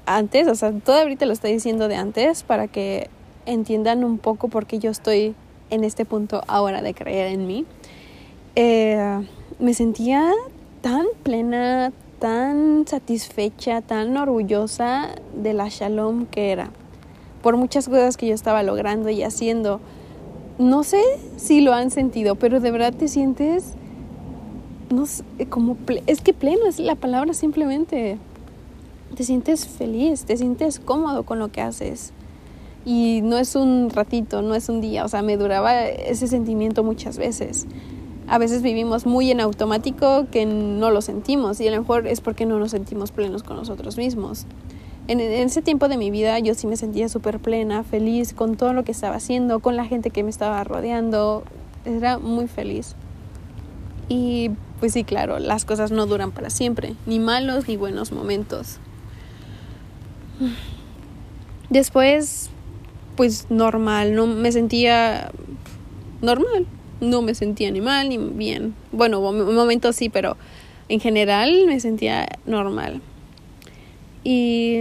antes, 0.06 0.48
o 0.48 0.54
sea, 0.54 0.72
todo 0.72 0.96
ahorita 0.96 1.26
lo 1.26 1.32
estoy 1.32 1.52
diciendo 1.52 1.88
de 1.88 1.96
antes 1.96 2.42
para 2.42 2.68
que 2.68 3.08
entiendan 3.46 4.04
un 4.04 4.18
poco 4.18 4.48
por 4.48 4.66
qué 4.66 4.78
yo 4.78 4.90
estoy 4.90 5.34
en 5.70 5.84
este 5.84 6.04
punto 6.04 6.42
ahora 6.46 6.82
de 6.82 6.94
creer 6.94 7.28
en 7.28 7.46
mí. 7.46 7.64
Eh, 8.56 9.26
me 9.58 9.74
sentía 9.74 10.30
tan 10.84 11.06
plena, 11.22 11.92
tan 12.18 12.86
satisfecha, 12.86 13.80
tan 13.80 14.14
orgullosa 14.18 15.14
de 15.34 15.54
la 15.54 15.70
shalom 15.70 16.26
que 16.26 16.52
era, 16.52 16.68
por 17.42 17.56
muchas 17.56 17.88
cosas 17.88 18.18
que 18.18 18.26
yo 18.26 18.34
estaba 18.34 18.62
logrando 18.62 19.08
y 19.08 19.22
haciendo. 19.22 19.80
No 20.58 20.84
sé 20.84 21.00
si 21.38 21.62
lo 21.62 21.72
han 21.72 21.90
sentido, 21.90 22.34
pero 22.34 22.60
de 22.60 22.70
verdad 22.70 22.92
te 22.92 23.08
sientes, 23.08 23.76
no 24.90 25.06
sé, 25.06 25.24
como, 25.48 25.78
es 26.06 26.20
que 26.20 26.34
pleno 26.34 26.66
es 26.66 26.78
la 26.78 26.96
palabra 26.96 27.32
simplemente 27.32 28.18
te 29.16 29.24
sientes 29.24 29.66
feliz, 29.66 30.26
te 30.26 30.36
sientes 30.36 30.80
cómodo 30.80 31.22
con 31.22 31.38
lo 31.38 31.50
que 31.50 31.62
haces. 31.62 32.12
Y 32.84 33.22
no 33.22 33.38
es 33.38 33.56
un 33.56 33.88
ratito, 33.88 34.42
no 34.42 34.54
es 34.54 34.68
un 34.68 34.82
día, 34.82 35.06
o 35.06 35.08
sea, 35.08 35.22
me 35.22 35.38
duraba 35.38 35.86
ese 35.86 36.26
sentimiento 36.26 36.84
muchas 36.84 37.16
veces. 37.16 37.66
A 38.26 38.38
veces 38.38 38.62
vivimos 38.62 39.04
muy 39.04 39.30
en 39.30 39.40
automático 39.40 40.26
que 40.30 40.46
no 40.46 40.90
lo 40.90 41.02
sentimos 41.02 41.60
y 41.60 41.68
a 41.68 41.70
lo 41.70 41.78
mejor 41.78 42.06
es 42.06 42.20
porque 42.20 42.46
no 42.46 42.58
nos 42.58 42.70
sentimos 42.70 43.12
plenos 43.12 43.42
con 43.42 43.56
nosotros 43.56 43.98
mismos. 43.98 44.46
En, 45.06 45.20
ese 45.20 45.60
tiempo 45.60 45.88
de 45.88 45.98
mi 45.98 46.10
vida 46.10 46.38
yo 46.38 46.54
sí 46.54 46.66
me 46.66 46.78
sentía 46.78 47.10
súper 47.10 47.38
plena, 47.38 47.84
feliz 47.84 48.32
con 48.32 48.56
todo 48.56 48.72
lo 48.72 48.84
que 48.84 48.92
estaba 48.92 49.16
haciendo, 49.16 49.60
con 49.60 49.76
la 49.76 49.84
gente 49.84 50.08
que 50.10 50.22
me 50.22 50.30
estaba 50.30 50.64
rodeando, 50.64 51.44
era 51.84 52.18
muy 52.18 52.48
feliz. 52.48 52.96
Y 54.08 54.52
pues 54.80 54.94
sí, 54.94 55.04
claro, 55.04 55.38
las 55.38 55.66
cosas 55.66 55.90
no 55.90 56.06
duran 56.06 56.32
para 56.32 56.48
siempre, 56.48 56.94
ni 57.04 57.18
malos 57.18 57.68
ni 57.68 57.76
buenos 57.76 58.12
momentos. 58.12 58.78
Después, 61.68 62.48
pues 63.16 63.46
normal, 63.50 64.14
no 64.14 64.26
me 64.26 64.52
sentía 64.52 65.30
normal, 66.22 66.66
no 67.10 67.22
me 67.22 67.34
sentía 67.34 67.70
ni 67.70 67.80
mal 67.80 68.08
ni 68.08 68.18
bien. 68.18 68.74
Bueno, 68.92 69.20
un 69.20 69.54
momento 69.54 69.92
sí, 69.92 70.08
pero 70.08 70.36
en 70.88 71.00
general 71.00 71.64
me 71.66 71.80
sentía 71.80 72.26
normal. 72.46 73.00
Y 74.22 74.80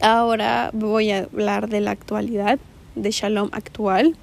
ahora 0.00 0.70
voy 0.72 1.10
a 1.10 1.24
hablar 1.24 1.68
de 1.68 1.80
la 1.80 1.92
actualidad, 1.92 2.58
de 2.94 3.10
Shalom 3.10 3.48
actual. 3.52 4.16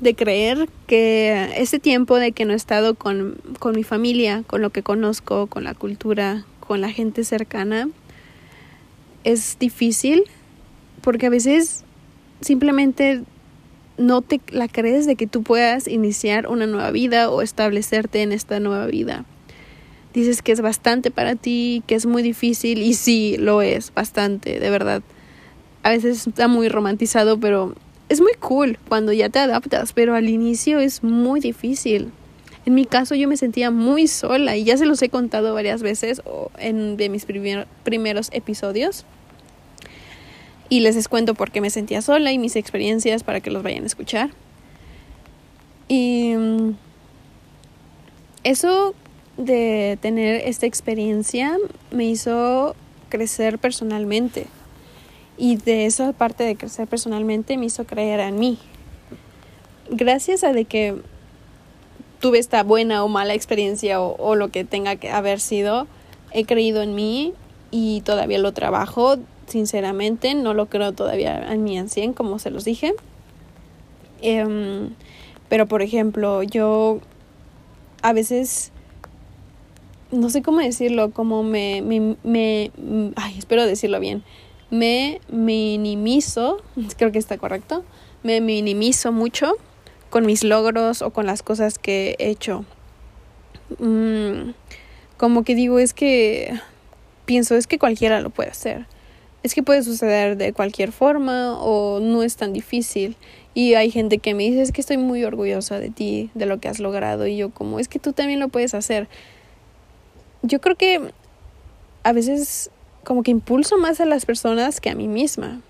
De 0.00 0.14
creer 0.14 0.68
que 0.86 1.52
ese 1.56 1.78
tiempo 1.78 2.16
de 2.16 2.32
que 2.32 2.44
no 2.44 2.52
he 2.52 2.56
estado 2.56 2.94
con, 2.94 3.40
con 3.58 3.74
mi 3.74 3.82
familia, 3.82 4.44
con 4.46 4.60
lo 4.60 4.70
que 4.70 4.82
conozco, 4.82 5.46
con 5.46 5.64
la 5.64 5.72
cultura, 5.72 6.44
con 6.60 6.80
la 6.80 6.90
gente 6.90 7.24
cercana 7.24 7.88
es 9.26 9.58
difícil 9.58 10.22
porque 11.00 11.26
a 11.26 11.30
veces 11.30 11.84
simplemente 12.40 13.22
no 13.98 14.22
te 14.22 14.40
la 14.50 14.68
crees 14.68 15.06
de 15.06 15.16
que 15.16 15.26
tú 15.26 15.42
puedas 15.42 15.88
iniciar 15.88 16.48
una 16.48 16.66
nueva 16.66 16.90
vida 16.90 17.30
o 17.30 17.42
establecerte 17.42 18.22
en 18.22 18.32
esta 18.32 18.60
nueva 18.60 18.86
vida. 18.86 19.24
Dices 20.12 20.42
que 20.42 20.52
es 20.52 20.60
bastante 20.60 21.10
para 21.10 21.34
ti, 21.34 21.82
que 21.86 21.94
es 21.94 22.06
muy 22.06 22.22
difícil 22.22 22.82
y 22.82 22.94
sí, 22.94 23.36
lo 23.38 23.62
es, 23.62 23.92
bastante, 23.94 24.58
de 24.58 24.70
verdad. 24.70 25.02
A 25.82 25.90
veces 25.90 26.26
está 26.26 26.48
muy 26.48 26.68
romantizado, 26.68 27.38
pero 27.38 27.74
es 28.08 28.20
muy 28.20 28.32
cool 28.38 28.78
cuando 28.88 29.12
ya 29.12 29.28
te 29.28 29.38
adaptas, 29.38 29.92
pero 29.92 30.14
al 30.14 30.28
inicio 30.28 30.78
es 30.78 31.02
muy 31.02 31.40
difícil. 31.40 32.12
En 32.64 32.74
mi 32.74 32.84
caso 32.84 33.14
yo 33.14 33.28
me 33.28 33.36
sentía 33.36 33.70
muy 33.70 34.08
sola 34.08 34.56
y 34.56 34.64
ya 34.64 34.76
se 34.76 34.86
los 34.86 35.00
he 35.02 35.08
contado 35.08 35.54
varias 35.54 35.82
veces 35.82 36.20
en 36.58 36.96
de 36.96 37.08
mis 37.08 37.24
primeros 37.24 38.28
episodios. 38.32 39.04
Y 40.68 40.80
les 40.80 41.08
cuento 41.08 41.34
por 41.34 41.50
qué 41.50 41.60
me 41.60 41.70
sentía 41.70 42.02
sola 42.02 42.32
y 42.32 42.38
mis 42.38 42.56
experiencias 42.56 43.22
para 43.22 43.40
que 43.40 43.50
los 43.50 43.62
vayan 43.62 43.84
a 43.84 43.86
escuchar. 43.86 44.30
Y 45.88 46.34
mm, 46.36 46.76
eso 48.42 48.94
de 49.36 49.98
tener 50.00 50.42
esta 50.44 50.66
experiencia 50.66 51.56
me 51.90 52.06
hizo 52.06 52.74
crecer 53.08 53.58
personalmente. 53.58 54.46
Y 55.38 55.56
de 55.56 55.86
esa 55.86 56.12
parte 56.12 56.44
de 56.44 56.56
crecer 56.56 56.88
personalmente 56.88 57.56
me 57.58 57.66
hizo 57.66 57.84
creer 57.84 58.20
en 58.20 58.38
mí. 58.38 58.58
Gracias 59.90 60.42
a 60.42 60.52
de 60.52 60.64
que 60.64 60.96
tuve 62.20 62.38
esta 62.38 62.62
buena 62.62 63.04
o 63.04 63.08
mala 63.08 63.34
experiencia 63.34 64.00
o, 64.00 64.34
lo 64.34 64.48
que 64.48 64.64
tenga 64.64 64.96
que 64.96 65.10
haber 65.10 65.38
sido, 65.38 65.86
he 66.32 66.44
creído 66.44 66.82
en 66.82 66.94
mí 66.94 67.34
y 67.70 68.00
todavía 68.00 68.38
lo 68.38 68.52
trabajo 68.52 69.16
sinceramente, 69.46 70.34
no 70.34 70.54
lo 70.54 70.66
creo 70.66 70.92
todavía 70.92 71.52
en 71.52 71.64
mi 71.64 71.78
ancien, 71.78 72.12
como 72.12 72.38
se 72.38 72.50
los 72.50 72.64
dije. 72.64 72.94
Em, 74.22 74.90
pero, 75.48 75.66
por 75.66 75.82
ejemplo, 75.82 76.42
yo 76.42 77.00
a 78.02 78.12
veces, 78.12 78.72
no 80.10 80.30
sé 80.30 80.42
cómo 80.42 80.60
decirlo, 80.60 81.10
como 81.10 81.42
me, 81.42 81.82
me, 81.82 82.16
me 82.24 82.70
ay, 83.16 83.34
espero 83.38 83.66
decirlo 83.66 84.00
bien, 84.00 84.22
me 84.70 85.20
minimizo, 85.28 86.62
creo 86.96 87.12
que 87.12 87.18
está 87.18 87.38
correcto, 87.38 87.84
me 88.22 88.40
minimizo 88.40 89.12
mucho 89.12 89.52
con 90.10 90.26
mis 90.26 90.44
logros 90.44 91.02
o 91.02 91.10
con 91.10 91.26
las 91.26 91.42
cosas 91.42 91.78
que 91.78 92.16
he 92.18 92.30
hecho. 92.30 92.64
Mm, 93.78 94.50
como 95.16 95.44
que 95.44 95.54
digo, 95.54 95.78
es 95.78 95.94
que 95.94 96.58
pienso, 97.24 97.54
es 97.54 97.66
que 97.66 97.78
cualquiera 97.78 98.20
lo 98.20 98.30
puede 98.30 98.50
hacer. 98.50 98.86
Es 99.46 99.54
que 99.54 99.62
puede 99.62 99.84
suceder 99.84 100.36
de 100.36 100.52
cualquier 100.52 100.90
forma 100.90 101.56
o 101.60 102.00
no 102.00 102.24
es 102.24 102.34
tan 102.34 102.52
difícil. 102.52 103.16
Y 103.54 103.74
hay 103.74 103.92
gente 103.92 104.18
que 104.18 104.34
me 104.34 104.42
dice, 104.42 104.60
es 104.60 104.72
que 104.72 104.80
estoy 104.80 104.96
muy 104.96 105.22
orgullosa 105.22 105.78
de 105.78 105.88
ti, 105.88 106.30
de 106.34 106.46
lo 106.46 106.58
que 106.58 106.66
has 106.66 106.80
logrado. 106.80 107.28
Y 107.28 107.36
yo 107.36 107.50
como, 107.50 107.78
es 107.78 107.86
que 107.86 108.00
tú 108.00 108.12
también 108.12 108.40
lo 108.40 108.48
puedes 108.48 108.74
hacer. 108.74 109.06
Yo 110.42 110.60
creo 110.60 110.74
que 110.74 111.12
a 112.02 112.12
veces 112.12 112.72
como 113.04 113.22
que 113.22 113.30
impulso 113.30 113.78
más 113.78 114.00
a 114.00 114.04
las 114.04 114.26
personas 114.26 114.80
que 114.80 114.90
a 114.90 114.96
mí 114.96 115.06
misma. 115.06 115.60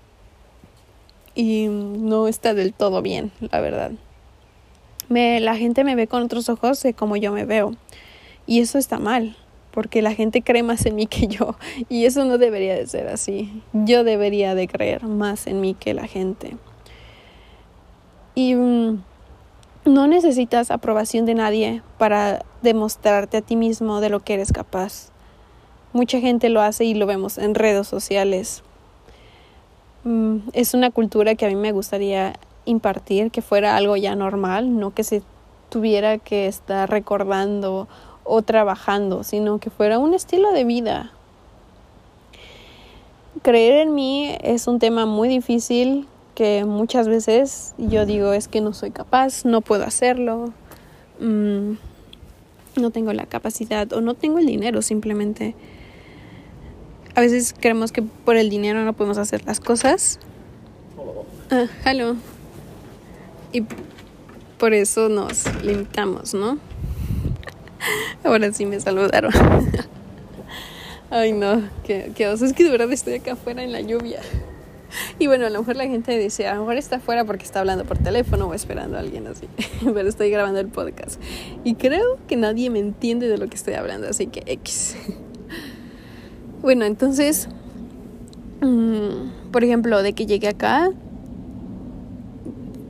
Y 1.35 1.67
no 1.67 2.27
está 2.27 2.55
del 2.55 2.73
todo 2.73 3.03
bien, 3.03 3.31
la 3.51 3.61
verdad. 3.61 3.91
Me, 5.07 5.39
la 5.39 5.55
gente 5.55 5.83
me 5.83 5.93
ve 5.93 6.07
con 6.07 6.23
otros 6.23 6.49
ojos 6.49 6.81
de 6.81 6.95
como 6.95 7.15
yo 7.15 7.31
me 7.31 7.45
veo. 7.45 7.75
Y 8.47 8.59
eso 8.59 8.79
está 8.79 8.97
mal, 8.97 9.37
porque 9.77 10.01
la 10.01 10.15
gente 10.15 10.41
cree 10.41 10.63
más 10.63 10.87
en 10.87 10.95
mí 10.95 11.05
que 11.05 11.27
yo. 11.27 11.55
Y 11.87 12.05
eso 12.05 12.25
no 12.25 12.39
debería 12.39 12.73
de 12.73 12.87
ser 12.87 13.07
así. 13.09 13.61
Yo 13.73 14.03
debería 14.03 14.55
de 14.55 14.67
creer 14.67 15.05
más 15.05 15.45
en 15.45 15.61
mí 15.61 15.75
que 15.75 15.93
la 15.93 16.07
gente. 16.07 16.57
Y 18.33 18.55
mm, 18.55 19.03
no 19.85 20.07
necesitas 20.07 20.71
aprobación 20.71 21.27
de 21.27 21.35
nadie 21.35 21.83
para 21.99 22.43
demostrarte 22.63 23.37
a 23.37 23.41
ti 23.41 23.55
mismo 23.55 24.01
de 24.01 24.09
lo 24.09 24.21
que 24.21 24.33
eres 24.33 24.51
capaz. 24.51 25.11
Mucha 25.93 26.19
gente 26.21 26.49
lo 26.49 26.61
hace 26.61 26.83
y 26.83 26.95
lo 26.95 27.05
vemos 27.05 27.37
en 27.37 27.53
redes 27.53 27.85
sociales. 27.87 28.63
Mm, 30.05 30.37
es 30.53 30.73
una 30.73 30.89
cultura 30.89 31.35
que 31.35 31.45
a 31.45 31.49
mí 31.49 31.55
me 31.55 31.71
gustaría 31.71 32.33
impartir, 32.65 33.29
que 33.29 33.43
fuera 33.43 33.75
algo 33.75 33.95
ya 33.95 34.15
normal, 34.15 34.79
no 34.79 34.95
que 34.95 35.03
se 35.03 35.21
tuviera 35.69 36.17
que 36.17 36.47
estar 36.47 36.89
recordando 36.89 37.87
o 38.27 38.41
trabajando, 38.41 39.23
sino 39.23 39.59
que 39.59 39.69
fuera 39.69 39.99
un 39.99 40.13
estilo 40.13 40.51
de 40.51 40.63
vida. 40.63 41.11
Creer 43.41 43.87
en 43.87 43.95
mí 43.95 44.35
es 44.41 44.67
un 44.67 44.79
tema 44.79 45.05
muy 45.05 45.29
difícil 45.29 46.07
que 46.35 46.65
muchas 46.65 47.07
veces 47.07 47.73
yo 47.77 48.05
digo 48.05 48.33
es 48.33 48.47
que 48.47 48.61
no 48.61 48.73
soy 48.73 48.91
capaz, 48.91 49.45
no 49.45 49.61
puedo 49.61 49.83
hacerlo, 49.83 50.53
mm, 51.19 51.71
no 52.79 52.91
tengo 52.91 53.13
la 53.13 53.25
capacidad 53.25 53.91
o 53.93 54.01
no 54.01 54.13
tengo 54.13 54.39
el 54.39 54.45
dinero 54.45 54.81
simplemente 54.81 55.55
a 57.17 57.21
veces 57.21 57.55
creemos 57.59 57.91
que 57.91 58.03
por 58.03 58.35
el 58.35 58.51
dinero 58.51 58.85
no 58.85 58.93
podemos 58.93 59.17
hacer 59.17 59.43
las 59.47 59.59
cosas. 59.59 60.19
Ah. 61.49 61.65
Y 63.51 63.63
por 64.59 64.75
eso 64.75 65.09
nos 65.09 65.45
limitamos, 65.63 66.35
¿no? 66.35 66.59
Ahora 68.23 68.51
sí 68.51 68.65
me 68.65 68.79
saludaron. 68.79 69.31
Ay, 71.09 71.31
no, 71.31 71.63
qué, 71.83 72.11
qué 72.15 72.27
oso. 72.27 72.45
Es 72.45 72.53
que 72.53 72.63
de 72.63 72.69
verdad 72.69 72.91
estoy 72.91 73.15
acá 73.15 73.33
afuera 73.33 73.63
en 73.63 73.71
la 73.71 73.81
lluvia. 73.81 74.19
Y 75.19 75.27
bueno, 75.27 75.45
a 75.45 75.49
lo 75.49 75.59
mejor 75.59 75.75
la 75.75 75.85
gente 75.85 76.17
dice, 76.17 76.47
a 76.47 76.55
lo 76.55 76.61
mejor 76.61 76.77
está 76.77 76.97
afuera 76.97 77.25
porque 77.25 77.43
está 77.43 77.59
hablando 77.59 77.85
por 77.85 77.97
teléfono 77.97 78.47
o 78.47 78.53
esperando 78.53 78.97
a 78.97 79.01
alguien 79.01 79.27
así. 79.27 79.47
Pero 79.83 80.07
estoy 80.07 80.29
grabando 80.29 80.59
el 80.59 80.67
podcast. 80.67 81.21
Y 81.63 81.75
creo 81.75 82.17
que 82.27 82.35
nadie 82.35 82.69
me 82.69 82.79
entiende 82.79 83.27
de 83.27 83.37
lo 83.37 83.47
que 83.47 83.55
estoy 83.55 83.75
hablando, 83.75 84.07
así 84.07 84.27
que 84.27 84.43
X. 84.45 84.95
Bueno, 86.61 86.85
entonces, 86.85 87.47
mm, 88.61 89.51
por 89.51 89.63
ejemplo, 89.63 90.01
de 90.01 90.13
que 90.13 90.25
llegué 90.25 90.47
acá, 90.47 90.89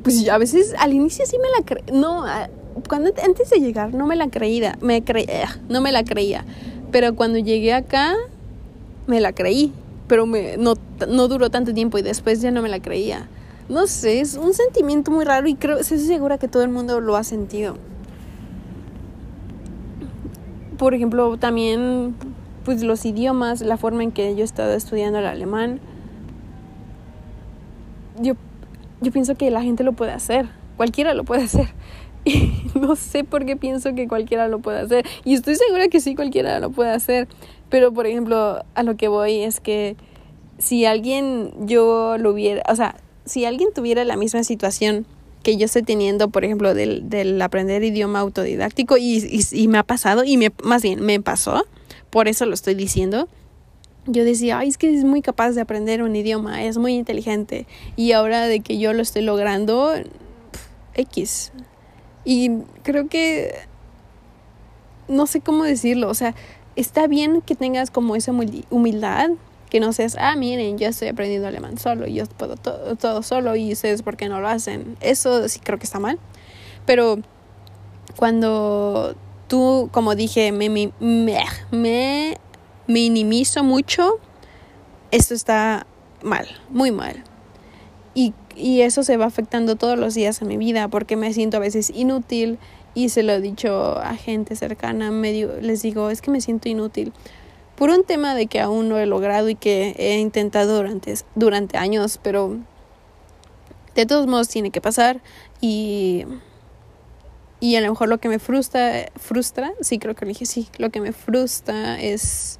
pues 0.03 0.27
a 0.29 0.37
veces 0.37 0.73
al 0.79 0.93
inicio 0.93 1.25
sí 1.25 1.37
me 1.37 1.49
la 1.49 1.65
creía, 1.65 1.93
no, 1.93 2.25
cuando 2.87 3.11
antes 3.23 3.49
de 3.49 3.59
llegar 3.59 3.93
no 3.93 4.05
me 4.05 4.15
la 4.15 4.29
creía, 4.29 4.77
me 4.81 5.03
creía, 5.03 5.59
no 5.69 5.81
me 5.81 5.91
la 5.91 6.03
creía, 6.03 6.45
pero 6.91 7.15
cuando 7.15 7.37
llegué 7.39 7.73
acá 7.73 8.13
me 9.07 9.21
la 9.21 9.33
creí, 9.33 9.73
pero 10.07 10.25
me, 10.25 10.57
no, 10.57 10.75
no 11.07 11.27
duró 11.27 11.49
tanto 11.49 11.73
tiempo 11.73 11.97
y 11.97 12.01
después 12.01 12.41
ya 12.41 12.51
no 12.51 12.61
me 12.61 12.69
la 12.69 12.79
creía. 12.79 13.27
No 13.69 13.87
sé, 13.87 14.21
es 14.21 14.35
un 14.35 14.53
sentimiento 14.53 15.11
muy 15.11 15.25
raro 15.25 15.47
y 15.47 15.55
creo, 15.55 15.77
estoy 15.77 15.99
segura 15.99 16.37
que 16.37 16.47
todo 16.47 16.63
el 16.63 16.69
mundo 16.69 17.01
lo 17.01 17.15
ha 17.17 17.23
sentido. 17.23 17.75
Por 20.77 20.93
ejemplo, 20.93 21.37
también 21.37 22.15
pues 22.63 22.83
los 22.83 23.05
idiomas, 23.05 23.61
la 23.61 23.77
forma 23.77 24.03
en 24.03 24.11
que 24.11 24.35
yo 24.35 24.41
he 24.41 24.43
estado 24.43 24.73
estudiando 24.73 25.19
el 25.19 25.25
alemán, 25.25 25.79
yo, 28.19 28.33
yo 29.01 29.11
pienso 29.11 29.35
que 29.35 29.49
la 29.51 29.61
gente 29.61 29.83
lo 29.83 29.93
puede 29.93 30.11
hacer, 30.11 30.49
cualquiera 30.75 31.13
lo 31.13 31.23
puede 31.23 31.43
hacer. 31.43 31.67
No 32.75 32.95
sé 32.95 33.23
por 33.23 33.45
qué 33.45 33.55
pienso 33.55 33.95
que 33.95 34.07
cualquiera 34.07 34.47
lo 34.47 34.59
puede 34.59 34.79
hacer. 34.79 35.05
Y 35.23 35.33
estoy 35.33 35.55
segura 35.55 35.87
que 35.87 35.99
sí, 35.99 36.15
cualquiera 36.15 36.59
lo 36.59 36.69
puede 36.69 36.91
hacer. 36.91 37.27
Pero, 37.69 37.91
por 37.91 38.07
ejemplo, 38.07 38.63
a 38.75 38.83
lo 38.83 38.95
que 38.95 39.07
voy 39.07 39.41
es 39.41 39.59
que 39.59 39.95
si 40.57 40.85
alguien 40.85 41.51
yo 41.65 42.17
lo 42.17 42.31
hubiera, 42.31 42.63
o 42.69 42.75
sea, 42.75 42.95
si 43.25 43.45
alguien 43.45 43.69
tuviera 43.73 44.03
la 44.05 44.15
misma 44.15 44.43
situación 44.43 45.05
que 45.43 45.57
yo 45.57 45.65
estoy 45.65 45.83
teniendo, 45.83 46.29
por 46.29 46.43
ejemplo, 46.43 46.73
del, 46.73 47.09
del 47.09 47.41
aprender 47.41 47.83
idioma 47.83 48.19
autodidáctico, 48.19 48.97
y, 48.97 49.41
y, 49.51 49.67
me 49.67 49.77
ha 49.77 49.83
pasado, 49.83 50.23
y 50.23 50.37
me, 50.37 50.51
más 50.63 50.81
bien 50.81 51.01
me 51.01 51.21
pasó, 51.21 51.65
por 52.09 52.27
eso 52.27 52.45
lo 52.45 52.53
estoy 52.53 52.75
diciendo. 52.75 53.27
Yo 54.07 54.23
decía, 54.23 54.59
ay, 54.59 54.69
es 54.69 54.77
que 54.77 54.93
es 54.93 55.03
muy 55.03 55.21
capaz 55.21 55.51
de 55.51 55.61
aprender 55.61 56.01
un 56.01 56.15
idioma, 56.15 56.63
es 56.63 56.77
muy 56.77 56.95
inteligente. 56.95 57.67
Y 57.95 58.13
ahora 58.13 58.45
de 58.45 58.61
que 58.61 58.77
yo 58.77 58.93
lo 58.93 59.01
estoy 59.01 59.21
logrando, 59.21 59.93
X. 60.95 61.51
Y 62.29 62.51
creo 62.83 63.07
que, 63.07 63.55
no 65.07 65.27
sé 65.27 65.39
cómo 65.39 65.63
decirlo, 65.63 66.09
o 66.09 66.13
sea, 66.13 66.35
está 66.75 67.07
bien 67.07 67.39
que 67.41 67.55
tengas 67.55 67.89
como 67.89 68.17
esa 68.17 68.33
humildad, 68.69 69.29
que 69.69 69.79
no 69.79 69.93
seas, 69.93 70.17
ah, 70.19 70.35
miren, 70.35 70.77
yo 70.77 70.89
estoy 70.89 71.07
aprendiendo 71.07 71.47
alemán 71.47 71.77
solo, 71.77 72.05
yo 72.05 72.25
puedo 72.25 72.57
todo, 72.57 72.97
todo 72.97 73.23
solo 73.23 73.55
y 73.55 73.71
ustedes 73.71 74.01
por 74.01 74.17
qué 74.17 74.27
no 74.27 74.41
lo 74.41 74.49
hacen. 74.49 74.97
Eso 74.99 75.47
sí 75.47 75.61
creo 75.61 75.79
que 75.79 75.85
está 75.85 75.99
mal. 75.99 76.19
Pero 76.85 77.19
cuando 78.17 79.15
tú, 79.47 79.87
como 79.93 80.13
dije, 80.13 80.51
me, 80.51 80.67
me, 80.67 80.91
me 81.71 82.37
minimizo 82.87 83.63
mucho, 83.63 84.19
esto 85.11 85.33
está 85.33 85.87
mal, 86.23 86.45
muy 86.71 86.91
mal. 86.91 87.23
Y, 88.13 88.33
y 88.57 88.81
eso 88.81 89.03
se 89.03 89.17
va 89.17 89.25
afectando 89.25 89.75
todos 89.75 89.97
los 89.97 90.13
días 90.13 90.41
en 90.41 90.47
mi 90.47 90.57
vida 90.57 90.87
porque 90.87 91.15
me 91.15 91.33
siento 91.33 91.57
a 91.57 91.59
veces 91.59 91.91
inútil 91.93 92.57
y 92.93 93.09
se 93.09 93.23
lo 93.23 93.33
he 93.33 93.41
dicho 93.41 93.97
a 93.97 94.15
gente 94.15 94.55
cercana, 94.55 95.11
medio, 95.11 95.61
les 95.61 95.81
digo, 95.81 96.09
es 96.09 96.21
que 96.21 96.31
me 96.31 96.41
siento 96.41 96.67
inútil 96.67 97.13
por 97.75 97.91
un 97.91 98.03
tema 98.03 98.33
de 98.33 98.47
que 98.47 98.59
aún 98.59 98.89
no 98.89 98.97
he 98.97 99.05
logrado 99.05 99.49
y 99.49 99.55
que 99.55 99.95
he 99.97 100.17
intentado 100.17 100.77
durante, 100.77 101.13
durante 101.35 101.77
años, 101.77 102.19
pero 102.21 102.57
de 103.93 104.05
todos 104.05 104.25
modos 104.25 104.47
tiene 104.47 104.71
que 104.71 104.81
pasar 104.81 105.21
y 105.61 106.25
y 107.59 107.75
a 107.75 107.81
lo 107.81 107.89
mejor 107.89 108.07
lo 108.07 108.19
que 108.19 108.29
me 108.29 108.39
frustra, 108.39 109.07
frustra, 109.15 109.73
sí 109.81 109.97
creo 109.97 110.15
que 110.15 110.25
lo 110.25 110.29
dije, 110.29 110.45
sí, 110.45 110.67
lo 110.77 110.91
que 110.91 111.01
me 111.01 111.11
frustra 111.11 111.99
es 111.99 112.56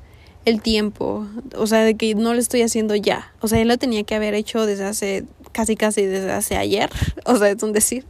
el 0.48 0.62
tiempo, 0.62 1.28
o 1.58 1.68
sea, 1.68 1.82
de 1.82 1.96
que 1.96 2.16
no 2.16 2.34
lo 2.34 2.40
estoy 2.40 2.62
haciendo 2.62 2.96
ya, 2.96 3.34
o 3.42 3.50
sea, 3.50 3.60
él 3.60 3.68
lo 3.68 3.78
tenía 3.78 4.04
que 4.04 4.16
haber 4.16 4.34
hecho 4.34 4.66
desde 4.66 4.86
hace, 4.86 5.26
casi 5.52 5.76
casi 5.76 6.06
desde 6.06 6.32
hace 6.32 6.56
ayer, 6.56 6.90
o 7.26 7.36
sea, 7.36 7.50
es 7.50 7.62
un 7.62 7.74
decir, 7.74 8.06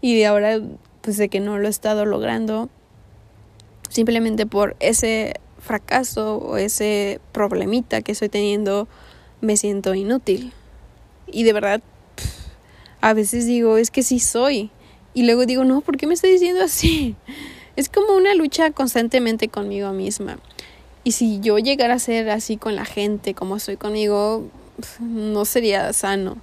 y 0.00 0.16
de 0.16 0.24
ahora, 0.24 0.58
pues 1.02 1.18
de 1.18 1.28
que 1.28 1.40
no 1.40 1.58
lo 1.58 1.66
he 1.66 1.70
estado 1.70 2.06
logrando, 2.06 2.70
simplemente 3.90 4.46
por 4.46 4.74
ese 4.80 5.34
fracaso 5.58 6.38
o 6.38 6.56
ese 6.56 7.20
problemita 7.32 8.00
que 8.00 8.12
estoy 8.12 8.30
teniendo, 8.30 8.88
me 9.42 9.58
siento 9.58 9.94
inútil. 9.94 10.52
Y 11.30 11.42
de 11.42 11.52
verdad, 11.52 11.82
a 13.02 13.12
veces 13.12 13.44
digo, 13.44 13.76
es 13.76 13.90
que 13.90 14.02
sí 14.02 14.18
soy, 14.18 14.70
y 15.12 15.24
luego 15.24 15.44
digo, 15.44 15.64
no, 15.64 15.82
¿por 15.82 15.98
qué 15.98 16.06
me 16.06 16.14
estoy 16.14 16.30
diciendo 16.30 16.64
así? 16.64 17.16
Es 17.76 17.90
como 17.90 18.14
una 18.14 18.34
lucha 18.34 18.70
constantemente 18.70 19.48
conmigo 19.48 19.92
misma. 19.92 20.38
Y 21.04 21.12
si 21.12 21.38
yo 21.40 21.58
llegara 21.58 21.94
a 21.94 21.98
ser 21.98 22.30
así 22.30 22.56
con 22.56 22.74
la 22.74 22.86
gente 22.86 23.34
como 23.34 23.58
soy 23.58 23.76
conmigo, 23.76 24.48
no 25.00 25.44
sería 25.44 25.92
sano. 25.92 26.38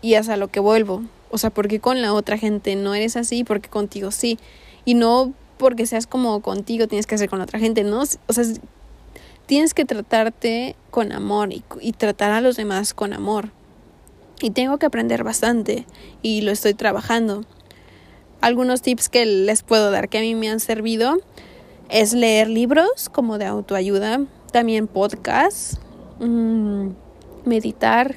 Y 0.00 0.14
hasta 0.14 0.38
lo 0.38 0.48
que 0.48 0.58
vuelvo. 0.60 1.02
O 1.30 1.38
sea, 1.38 1.50
porque 1.50 1.80
con 1.80 2.00
la 2.00 2.14
otra 2.14 2.38
gente 2.38 2.76
no 2.76 2.94
eres 2.94 3.16
así, 3.16 3.44
porque 3.44 3.68
contigo 3.68 4.10
sí. 4.10 4.38
Y 4.86 4.94
no 4.94 5.34
porque 5.58 5.86
seas 5.86 6.06
como 6.06 6.40
contigo 6.40 6.88
tienes 6.88 7.06
que 7.06 7.14
hacer 7.14 7.28
con 7.28 7.38
la 7.38 7.44
otra 7.44 7.58
gente, 7.58 7.84
¿no? 7.84 8.02
O 8.26 8.32
sea, 8.32 8.44
tienes 9.46 9.74
que 9.74 9.84
tratarte 9.84 10.76
con 10.90 11.12
amor 11.12 11.52
y, 11.52 11.62
y, 11.80 11.92
tratar 11.92 12.32
a 12.32 12.40
los 12.40 12.56
demás 12.56 12.94
con 12.94 13.12
amor. 13.12 13.50
Y 14.40 14.50
tengo 14.50 14.78
que 14.78 14.86
aprender 14.86 15.24
bastante 15.24 15.86
y 16.22 16.40
lo 16.40 16.50
estoy 16.50 16.74
trabajando. 16.74 17.44
Algunos 18.40 18.82
tips 18.82 19.08
que 19.08 19.26
les 19.26 19.62
puedo 19.62 19.90
dar 19.90 20.08
que 20.08 20.18
a 20.18 20.20
mí 20.22 20.34
me 20.34 20.50
han 20.50 20.60
servido 20.60 21.18
es 21.88 22.12
leer 22.12 22.48
libros 22.48 23.08
como 23.10 23.38
de 23.38 23.46
autoayuda, 23.46 24.22
también 24.52 24.86
podcasts, 24.86 25.78
mmm, 26.20 26.88
meditar 27.44 28.16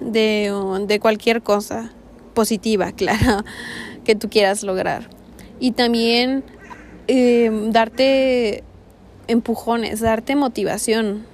de, 0.00 0.52
de 0.86 1.00
cualquier 1.00 1.42
cosa 1.42 1.92
positiva, 2.34 2.92
claro, 2.96 3.44
que 4.04 4.14
tú 4.14 4.28
quieras 4.28 4.62
lograr. 4.62 5.08
Y 5.60 5.72
también 5.72 6.44
eh, 7.08 7.50
darte 7.70 8.62
empujones, 9.26 10.00
darte 10.00 10.36
motivación. 10.36 11.26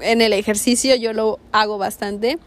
En 0.00 0.20
el 0.20 0.32
ejercicio 0.32 0.96
yo 0.96 1.12
lo 1.12 1.38
hago 1.52 1.78
bastante. 1.78 2.38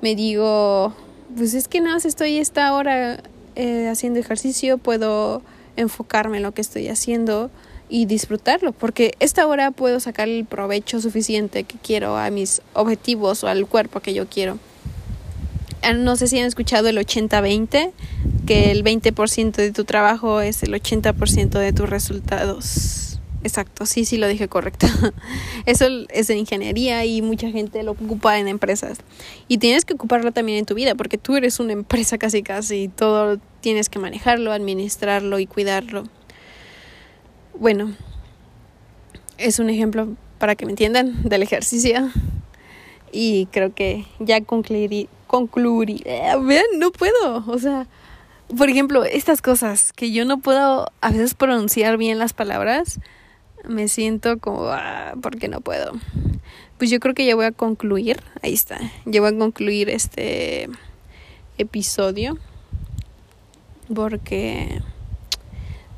Me 0.00 0.14
digo, 0.16 0.94
pues 1.36 1.54
es 1.54 1.68
que 1.68 1.80
nada 1.80 1.98
estoy 1.98 2.38
esta 2.38 2.72
hora 2.74 3.22
eh, 3.54 3.88
haciendo 3.88 4.18
ejercicio, 4.18 4.78
puedo 4.78 5.42
enfocarme 5.76 6.38
en 6.38 6.42
lo 6.42 6.52
que 6.52 6.62
estoy 6.62 6.88
haciendo 6.88 7.50
y 7.90 8.06
disfrutarlo, 8.06 8.72
porque 8.72 9.14
esta 9.20 9.46
hora 9.46 9.72
puedo 9.72 10.00
sacar 10.00 10.28
el 10.28 10.44
provecho 10.44 11.00
suficiente 11.00 11.64
que 11.64 11.76
quiero 11.82 12.16
a 12.16 12.30
mis 12.30 12.62
objetivos 12.72 13.44
o 13.44 13.48
al 13.48 13.66
cuerpo 13.66 14.00
que 14.00 14.14
yo 14.14 14.28
quiero. 14.28 14.58
Ah, 15.82 15.92
no 15.92 16.16
sé 16.16 16.28
si 16.28 16.38
han 16.38 16.46
escuchado 16.46 16.88
el 16.88 16.98
80-20, 16.98 17.92
que 18.46 18.70
el 18.70 18.84
20% 18.84 19.56
de 19.56 19.72
tu 19.72 19.84
trabajo 19.84 20.40
es 20.40 20.62
el 20.62 20.72
80% 20.72 21.58
de 21.58 21.72
tus 21.72 21.88
resultados. 21.90 23.18
Exacto, 23.42 23.86
sí, 23.86 24.04
sí 24.04 24.18
lo 24.18 24.28
dije 24.28 24.48
correcto. 24.48 24.86
Eso 25.66 25.86
es 26.10 26.28
en 26.28 26.38
ingeniería 26.38 27.04
y 27.06 27.22
mucha 27.22 27.50
gente 27.50 27.82
lo 27.82 27.92
ocupa 27.92 28.38
en 28.38 28.48
empresas. 28.48 28.98
Y 29.48 29.58
tienes 29.58 29.86
que 29.86 29.94
ocuparlo 29.94 30.32
también 30.32 30.58
en 30.58 30.66
tu 30.66 30.74
vida 30.74 30.94
porque 30.94 31.16
tú 31.16 31.36
eres 31.36 31.58
una 31.58 31.72
empresa 31.72 32.18
casi 32.18 32.42
casi 32.42 32.88
todo 32.88 33.38
tienes 33.62 33.88
que 33.88 33.98
manejarlo, 33.98 34.52
administrarlo 34.52 35.38
y 35.38 35.46
cuidarlo. 35.46 36.04
Bueno, 37.60 37.94
es 39.36 39.58
un 39.58 39.68
ejemplo 39.68 40.16
para 40.38 40.56
que 40.56 40.64
me 40.64 40.72
entiendan 40.72 41.22
del 41.28 41.42
ejercicio. 41.42 42.10
Y 43.12 43.46
creo 43.52 43.74
que 43.74 44.06
ya 44.18 44.40
concluiré. 44.40 45.08
concluiré. 45.26 46.02
vean, 46.42 46.64
no 46.78 46.90
puedo. 46.90 47.44
O 47.46 47.58
sea, 47.58 47.86
por 48.56 48.70
ejemplo, 48.70 49.04
estas 49.04 49.42
cosas 49.42 49.92
que 49.92 50.10
yo 50.10 50.24
no 50.24 50.38
puedo 50.38 50.90
a 51.02 51.10
veces 51.10 51.34
pronunciar 51.34 51.98
bien 51.98 52.18
las 52.18 52.32
palabras 52.32 52.98
me 53.68 53.88
siento 53.88 54.38
como, 54.38 54.68
ah, 54.68 55.12
porque 55.20 55.48
no 55.48 55.60
puedo. 55.60 55.92
Pues 56.78 56.88
yo 56.88 56.98
creo 56.98 57.12
que 57.12 57.26
ya 57.26 57.34
voy 57.34 57.44
a 57.44 57.52
concluir, 57.52 58.22
ahí 58.40 58.54
está, 58.54 58.78
ya 59.04 59.20
voy 59.20 59.34
a 59.34 59.38
concluir 59.38 59.90
este 59.90 60.70
episodio 61.58 62.38
porque 63.94 64.80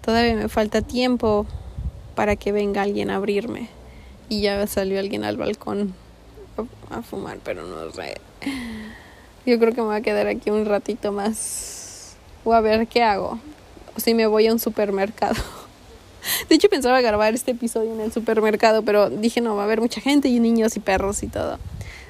todavía 0.03 0.35
me 0.35 0.49
falta 0.49 0.83
tiempo 0.83 1.47
para 2.15 2.37
que 2.37 2.53
venga 2.53 2.83
alguien 2.83 3.11
a 3.11 3.17
abrirme 3.17 3.69
y 4.29 4.43
ya 4.43 4.67
salió 4.67 4.99
alguien 4.99 5.25
al 5.25 5.37
balcón 5.37 5.95
a 6.91 7.03
fumar, 7.03 7.39
pero 7.43 7.67
no 7.67 7.91
sé. 7.93 8.17
Yo 9.47 9.59
creo 9.59 9.73
que 9.73 9.81
me 9.81 9.89
voy 9.89 9.97
a 9.97 10.03
quedar 10.03 10.27
aquí 10.27 10.51
un 10.51 10.67
ratito 10.67 11.13
más 11.13 12.17
o 12.45 12.53
a 12.53 12.61
ver 12.61 12.87
qué 12.87 13.03
hago. 13.03 13.39
Si 13.97 14.15
me 14.15 14.27
voy 14.27 14.47
a 14.47 14.53
un 14.53 14.59
supermercado. 14.59 15.41
De 16.49 16.55
hecho 16.55 16.69
pensaba 16.69 17.01
grabar 17.01 17.35
este 17.35 17.51
episodio 17.51 17.93
en 17.93 18.01
el 18.01 18.13
supermercado, 18.13 18.83
pero 18.83 19.11
dije 19.11 19.41
no, 19.41 19.57
va 19.57 19.63
a 19.63 19.65
haber 19.65 19.81
mucha 19.81 20.01
gente 20.01 20.29
y 20.29 20.39
niños 20.41 20.77
y 20.77 20.81
perros 20.81 21.23
y 21.23 21.29
todo. 21.29 21.59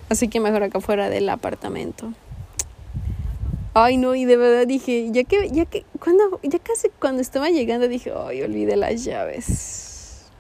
Así 0.09 0.29
que 0.29 0.41
mejor 0.41 0.63
acá 0.63 0.81
fuera 0.81 1.09
del 1.09 1.29
apartamento. 1.29 2.13
Ay, 3.75 3.97
no, 3.97 4.15
y 4.15 4.27
de 4.27 4.37
verdad 4.37 4.67
dije, 4.67 5.09
ya 5.13 5.25
que, 5.25 5.49
ya 5.51 5.65
que, 5.65 5.87
cuando, 5.99 6.39
ya 6.43 6.59
casi 6.59 6.89
cuando 6.99 7.23
estaba 7.23 7.49
llegando 7.49 7.89
dije, 7.89 8.13
ay, 8.15 8.43
olvidé 8.43 8.77
las 8.77 9.03
llaves. 9.05 10.31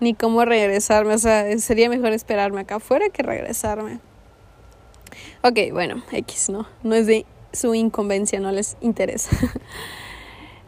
Ni 0.00 0.14
cómo 0.14 0.44
regresarme, 0.44 1.14
o 1.14 1.18
sea, 1.18 1.58
sería 1.58 1.88
mejor 1.88 2.12
esperarme 2.12 2.60
acá 2.60 2.76
afuera 2.76 3.08
que 3.08 3.22
regresarme. 3.22 4.00
Ok, 5.42 5.72
bueno, 5.72 6.02
X, 6.12 6.50
no, 6.50 6.68
no 6.82 6.94
es 6.94 7.06
de 7.06 7.24
su 7.52 7.74
incumbencia, 7.74 8.38
no 8.38 8.52
les 8.52 8.76
interesa. 8.80 9.30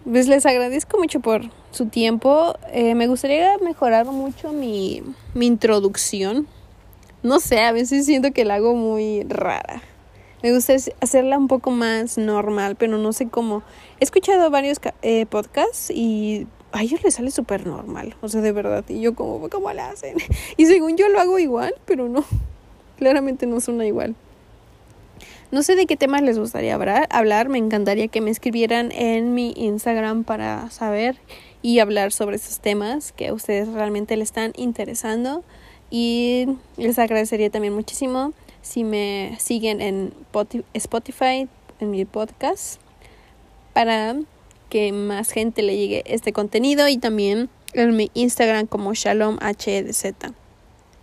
Pues 0.03 0.29
les 0.29 0.47
agradezco 0.47 0.97
mucho 0.97 1.21
por 1.21 1.43
su 1.73 1.87
tiempo. 1.87 2.55
Eh, 2.73 2.95
me 2.95 3.07
gustaría 3.07 3.59
mejorar 3.59 4.07
mucho 4.07 4.51
mi, 4.51 5.03
mi 5.35 5.47
introducción. 5.47 6.49
No 7.23 7.39
sé, 7.39 7.61
a 7.61 7.73
veces 7.73 8.07
siento 8.07 8.33
que 8.33 8.47
la 8.47 8.55
hago 8.55 8.75
muy 8.75 9.25
rara. 9.25 9.83
Me 10.43 10.55
gusta 10.55 10.75
hacerla 11.01 11.37
un 11.37 11.49
poco 11.49 11.71
más 11.71 12.17
normal, 12.17 12.77
pero 12.77 12.97
no 12.97 13.13
sé 13.13 13.29
cómo. 13.29 13.63
He 14.01 14.05
escuchado 14.05 14.51
varios 14.51 14.79
eh, 15.03 15.27
podcasts 15.27 15.91
y 15.91 16.47
a 16.73 16.83
ellos 16.83 17.03
les 17.03 17.15
sale 17.15 17.31
súper 17.31 17.67
normal. 17.67 18.17
O 18.23 18.29
sea, 18.29 18.41
de 18.41 18.53
verdad. 18.53 18.85
Y 18.89 19.01
yo 19.01 19.15
como, 19.15 19.49
¿cómo 19.51 19.73
la 19.73 19.91
hacen? 19.91 20.17
Y 20.57 20.67
según 20.67 20.97
yo 20.97 21.09
lo 21.09 21.21
hago 21.21 21.39
igual, 21.39 21.75
pero 21.85 22.09
no. 22.09 22.25
Claramente 22.97 23.47
no 23.47 23.61
suena 23.61 23.87
igual. 23.87 24.15
No 25.51 25.63
sé 25.63 25.75
de 25.75 25.87
qué 25.87 25.97
temas 25.97 26.23
les 26.23 26.39
gustaría 26.39 26.75
hablar. 26.75 27.49
Me 27.49 27.59
encantaría 27.59 28.09
que 28.09 28.21
me 28.21 28.31
escribieran 28.31 28.93
en 28.93 29.35
mi 29.35 29.53
Instagram 29.57 30.25
para 30.25 30.71
saber 30.71 31.17
y 31.61 31.81
hablar 31.81 32.13
sobre 32.13 32.37
esos 32.37 32.61
temas 32.61 33.13
que 33.13 33.29
a 33.29 33.35
ustedes 33.35 33.69
realmente 33.69 34.17
les 34.17 34.29
están 34.29 34.53
interesando. 34.57 35.45
Y 35.91 36.47
les 36.77 36.99
agradecería 36.99 37.51
también 37.51 37.75
muchísimo 37.75 38.33
si 38.63 38.85
me 38.85 39.37
siguen 39.39 39.81
en 39.81 40.13
Spotify, 40.75 41.49
en 41.81 41.91
mi 41.91 42.05
podcast, 42.05 42.81
para 43.73 44.17
que 44.69 44.93
más 44.93 45.31
gente 45.31 45.63
le 45.63 45.77
llegue 45.77 46.03
este 46.07 46.33
contenido 46.33 46.89
y 46.89 46.99
también 46.99 47.49
en 47.73 47.97
mi 47.97 48.11
Instagram 48.15 48.67
como 48.67 48.95
Shalom 48.95 49.39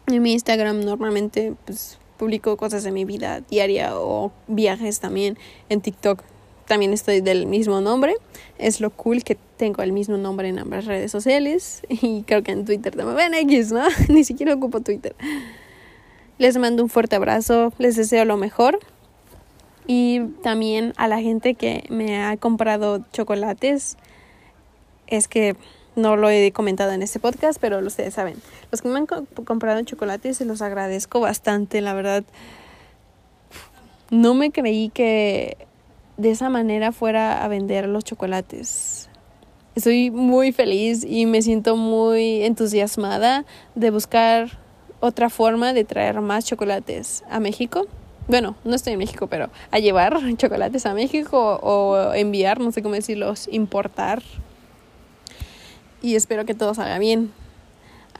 En 0.07 0.21
mi 0.21 0.33
Instagram 0.33 0.81
normalmente 0.81 1.53
pues 1.65 1.99
publico 2.17 2.57
cosas 2.57 2.83
de 2.83 2.91
mi 2.91 3.05
vida 3.05 3.41
diaria 3.41 3.97
o 3.99 4.31
viajes 4.47 4.99
también 4.99 5.37
en 5.69 5.81
TikTok. 5.81 6.23
También 6.65 6.91
estoy 6.91 7.21
del 7.21 7.45
mismo 7.45 7.79
nombre. 7.79 8.15
Es 8.57 8.81
lo 8.81 8.89
cool 8.89 9.23
que 9.23 9.37
tengo 9.55 9.83
el 9.83 9.93
mismo 9.93 10.17
nombre 10.17 10.49
en 10.49 10.59
ambas 10.59 10.85
redes 10.85 11.11
sociales. 11.11 11.81
Y 11.89 12.23
creo 12.23 12.43
que 12.43 12.51
en 12.51 12.65
Twitter 12.65 12.95
también 12.95 13.15
ven 13.15 13.33
X, 13.33 13.71
¿no? 13.71 13.83
Ni 14.09 14.23
siquiera 14.23 14.53
ocupo 14.53 14.81
Twitter. 14.81 15.15
Les 16.37 16.57
mando 16.57 16.83
un 16.83 16.89
fuerte 16.89 17.15
abrazo. 17.15 17.73
Les 17.77 17.95
deseo 17.95 18.25
lo 18.25 18.37
mejor. 18.37 18.79
Y 19.87 20.21
también 20.43 20.93
a 20.97 21.07
la 21.07 21.19
gente 21.19 21.55
que 21.55 21.85
me 21.89 22.23
ha 22.23 22.37
comprado 22.37 23.03
chocolates. 23.11 23.97
Es 25.07 25.27
que 25.27 25.55
no 25.95 26.15
lo 26.15 26.29
he 26.29 26.51
comentado 26.51 26.91
en 26.91 27.01
este 27.01 27.19
podcast, 27.19 27.59
pero 27.59 27.79
ustedes 27.79 28.13
saben. 28.13 28.35
Los 28.71 28.81
que 28.81 28.89
me 28.89 28.99
han 28.99 29.07
comprado 29.07 29.81
chocolates 29.83 30.37
se 30.37 30.45
los 30.45 30.61
agradezco 30.61 31.19
bastante, 31.19 31.81
la 31.81 31.93
verdad. 31.93 32.23
No 34.11 34.35
me 34.35 34.51
creí 34.51 34.89
que 34.89 35.57
de 36.17 36.31
esa 36.31 36.49
manera 36.49 36.91
fuera 36.91 37.43
a 37.43 37.47
vender 37.47 37.87
los 37.87 38.03
chocolates. 38.03 39.09
Estoy 39.75 40.11
muy 40.11 40.51
feliz 40.51 41.03
y 41.03 41.25
me 41.25 41.41
siento 41.41 41.75
muy 41.75 42.43
entusiasmada 42.43 43.45
de 43.75 43.91
buscar 43.91 44.59
otra 44.99 45.29
forma 45.29 45.73
de 45.73 45.83
traer 45.83 46.21
más 46.21 46.45
chocolates 46.45 47.23
a 47.29 47.39
México. 47.39 47.87
Bueno, 48.27 48.55
no 48.63 48.75
estoy 48.75 48.93
en 48.93 48.99
México, 48.99 49.27
pero 49.27 49.49
a 49.71 49.79
llevar 49.79 50.19
chocolates 50.37 50.85
a 50.85 50.93
México 50.93 51.59
o 51.61 52.13
enviar, 52.13 52.59
no 52.59 52.71
sé 52.71 52.81
cómo 52.81 52.95
decirlos, 52.95 53.47
importar 53.51 54.21
y 56.01 56.15
espero 56.15 56.45
que 56.45 56.53
todo 56.53 56.73
salga 56.73 56.99
bien. 56.99 57.31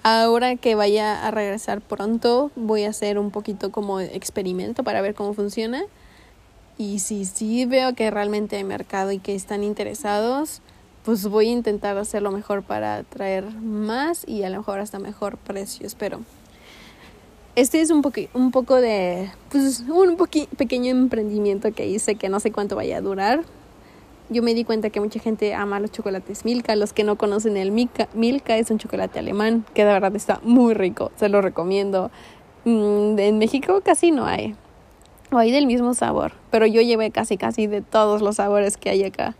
Ahora 0.03 0.55
que 0.55 0.75
vaya 0.75 1.27
a 1.27 1.31
regresar 1.31 1.81
pronto, 1.81 2.51
voy 2.55 2.83
a 2.83 2.89
hacer 2.89 3.19
un 3.19 3.31
poquito 3.31 3.71
como 3.71 3.99
experimento 3.99 4.83
para 4.83 5.01
ver 5.01 5.15
cómo 5.15 5.33
funciona. 5.33 5.83
Y 6.77 6.99
si 6.99 7.25
sí 7.25 7.65
veo 7.65 7.93
que 7.95 8.09
realmente 8.11 8.57
hay 8.57 8.63
mercado 8.63 9.11
y 9.11 9.19
que 9.19 9.35
están 9.35 9.63
interesados, 9.63 10.61
pues 11.03 11.25
voy 11.27 11.49
a 11.49 11.51
intentar 11.51 11.97
hacer 11.97 12.21
lo 12.21 12.31
mejor 12.31 12.63
para 12.63 13.03
traer 13.03 13.49
más 13.51 14.27
y 14.27 14.43
a 14.43 14.49
lo 14.49 14.57
mejor 14.57 14.79
hasta 14.79 14.99
mejor 14.99 15.37
precio, 15.37 15.85
espero. 15.85 16.21
Este 17.57 17.81
es 17.81 17.89
un, 17.89 18.03
un 18.35 18.51
poco 18.51 18.75
de, 18.75 19.31
pues 19.49 19.83
un 19.89 20.15
pequeño 20.55 20.91
emprendimiento 20.91 21.71
que 21.71 21.87
hice 21.87 22.13
que 22.13 22.29
no 22.29 22.39
sé 22.39 22.51
cuánto 22.51 22.75
vaya 22.75 22.97
a 22.97 23.01
durar, 23.01 23.45
yo 24.29 24.43
me 24.43 24.53
di 24.53 24.63
cuenta 24.63 24.91
que 24.91 24.99
mucha 24.99 25.19
gente 25.19 25.55
ama 25.55 25.79
los 25.79 25.91
chocolates 25.91 26.45
Milka. 26.45 26.75
Los 26.75 26.93
que 26.93 27.03
no 27.03 27.17
conocen 27.17 27.57
el 27.57 27.71
Milka, 27.71 28.09
Milka 28.13 28.55
es 28.57 28.69
un 28.69 28.77
chocolate 28.77 29.17
alemán 29.17 29.65
que 29.73 29.85
de 29.85 29.91
verdad 29.91 30.15
está 30.15 30.39
muy 30.43 30.75
rico. 30.75 31.11
Se 31.15 31.29
lo 31.29 31.41
recomiendo. 31.41 32.11
Mm, 32.65 33.17
en 33.17 33.39
México 33.39 33.81
casi 33.83 34.11
no 34.11 34.27
hay. 34.27 34.55
O 35.31 35.39
hay 35.39 35.51
del 35.51 35.65
mismo 35.65 35.95
sabor. 35.95 36.33
Pero 36.51 36.67
yo 36.67 36.81
llevé 36.81 37.09
casi 37.09 37.37
casi 37.37 37.65
de 37.65 37.81
todos 37.81 38.21
los 38.21 38.35
sabores 38.35 38.77
que 38.77 38.91
hay 38.91 39.03
acá. 39.03 39.35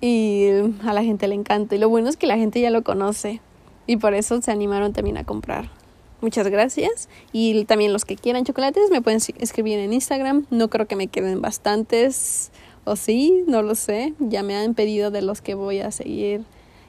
Y 0.00 0.48
a 0.84 0.92
la 0.92 1.04
gente 1.04 1.28
le 1.28 1.36
encanta. 1.36 1.76
Y 1.76 1.78
lo 1.78 1.88
bueno 1.88 2.08
es 2.08 2.16
que 2.16 2.26
la 2.26 2.38
gente 2.38 2.60
ya 2.60 2.70
lo 2.70 2.82
conoce. 2.82 3.40
Y 3.86 3.98
por 3.98 4.14
eso 4.14 4.42
se 4.42 4.50
animaron 4.50 4.92
también 4.92 5.16
a 5.16 5.22
comprar. 5.22 5.83
Muchas 6.20 6.48
gracias. 6.48 7.08
Y 7.32 7.64
también 7.64 7.92
los 7.92 8.04
que 8.04 8.16
quieran 8.16 8.44
chocolates 8.44 8.90
me 8.90 9.02
pueden 9.02 9.20
escribir 9.38 9.78
en 9.78 9.92
Instagram. 9.92 10.46
No 10.50 10.68
creo 10.68 10.86
que 10.86 10.96
me 10.96 11.08
queden 11.08 11.42
bastantes. 11.42 12.50
O 12.84 12.96
sí, 12.96 13.44
no 13.46 13.62
lo 13.62 13.74
sé. 13.74 14.14
Ya 14.18 14.42
me 14.42 14.56
han 14.56 14.74
pedido 14.74 15.10
de 15.10 15.22
los 15.22 15.42
que 15.42 15.54
voy 15.54 15.80
a 15.80 15.90
seguir 15.90 16.42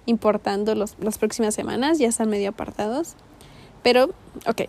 importando 0.05 0.75
los, 0.75 0.95
las 0.99 1.17
próximas 1.17 1.53
semanas. 1.53 1.99
Ya 1.99 2.07
están 2.07 2.29
medio 2.29 2.49
apartados. 2.49 3.15
Pero, 3.83 4.11
ok. 4.47 4.63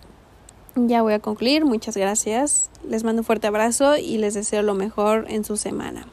Ya 0.74 1.02
voy 1.02 1.14
a 1.14 1.20
concluir. 1.20 1.64
Muchas 1.64 1.96
gracias. 1.96 2.70
Les 2.88 3.04
mando 3.04 3.20
un 3.20 3.24
fuerte 3.24 3.46
abrazo 3.46 3.96
y 3.96 4.18
les 4.18 4.34
deseo 4.34 4.62
lo 4.62 4.74
mejor 4.74 5.26
en 5.28 5.44
su 5.44 5.56
semana. 5.56 6.06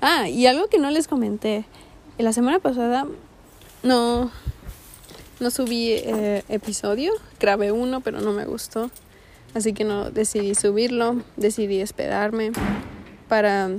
Ah, 0.00 0.28
y 0.28 0.46
algo 0.46 0.68
que 0.68 0.78
no 0.78 0.90
les 0.90 1.08
comenté. 1.08 1.64
La 2.18 2.32
semana 2.32 2.60
pasada 2.60 3.06
no, 3.82 4.30
no 5.40 5.50
subí 5.50 5.90
eh, 5.92 6.42
episodio, 6.48 7.12
grabé 7.40 7.72
uno, 7.72 8.00
pero 8.00 8.20
no 8.20 8.32
me 8.32 8.44
gustó. 8.44 8.90
Así 9.54 9.72
que 9.72 9.84
no 9.84 10.10
decidí 10.10 10.54
subirlo, 10.54 11.22
decidí 11.36 11.80
esperarme 11.80 12.52
para 13.28 13.70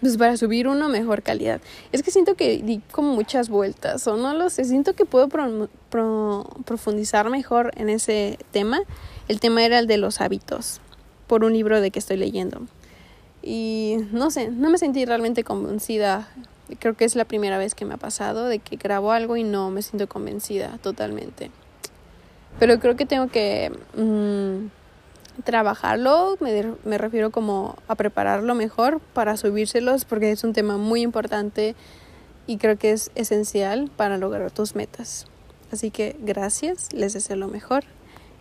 pues 0.00 0.18
para 0.18 0.36
subir 0.36 0.68
uno 0.68 0.88
mejor 0.88 1.22
calidad. 1.22 1.60
Es 1.90 2.02
que 2.02 2.10
siento 2.10 2.34
que 2.34 2.58
di 2.62 2.80
como 2.92 3.14
muchas 3.14 3.48
vueltas 3.48 4.06
o 4.06 4.16
no 4.16 4.34
lo 4.34 4.50
sé, 4.50 4.64
siento 4.64 4.94
que 4.94 5.04
puedo 5.04 5.28
profundizar 6.64 7.30
mejor 7.30 7.72
en 7.76 7.88
ese 7.88 8.38
tema. 8.50 8.80
El 9.28 9.40
tema 9.40 9.64
era 9.64 9.78
el 9.78 9.86
de 9.86 9.96
los 9.96 10.20
hábitos 10.20 10.80
por 11.26 11.44
un 11.44 11.52
libro 11.54 11.80
de 11.80 11.90
que 11.90 11.98
estoy 11.98 12.18
leyendo. 12.18 12.66
Y 13.42 13.96
no 14.12 14.30
sé, 14.30 14.50
no 14.50 14.70
me 14.70 14.78
sentí 14.78 15.04
realmente 15.04 15.44
convencida 15.44 16.28
Creo 16.78 16.94
que 16.94 17.04
es 17.04 17.14
la 17.16 17.24
primera 17.24 17.58
vez 17.58 17.74
que 17.74 17.84
me 17.84 17.94
ha 17.94 17.98
pasado 17.98 18.46
de 18.46 18.58
que 18.58 18.76
grabo 18.76 19.12
algo 19.12 19.36
y 19.36 19.44
no 19.44 19.70
me 19.70 19.82
siento 19.82 20.08
convencida 20.08 20.78
totalmente. 20.82 21.50
Pero 22.58 22.80
creo 22.80 22.96
que 22.96 23.06
tengo 23.06 23.28
que 23.28 23.70
mm, 23.96 25.42
trabajarlo, 25.44 26.36
me, 26.40 26.72
me 26.84 26.98
refiero 26.98 27.30
como 27.30 27.76
a 27.86 27.94
prepararlo 27.94 28.54
mejor 28.54 29.00
para 29.12 29.36
subírselos 29.36 30.04
porque 30.04 30.32
es 30.32 30.42
un 30.44 30.52
tema 30.52 30.76
muy 30.76 31.02
importante 31.02 31.74
y 32.46 32.58
creo 32.58 32.78
que 32.78 32.92
es 32.92 33.10
esencial 33.14 33.90
para 33.96 34.16
lograr 34.18 34.50
tus 34.50 34.74
metas. 34.74 35.26
Así 35.72 35.90
que 35.90 36.16
gracias, 36.20 36.92
les 36.92 37.12
deseo 37.12 37.36
lo 37.36 37.48
mejor 37.48 37.84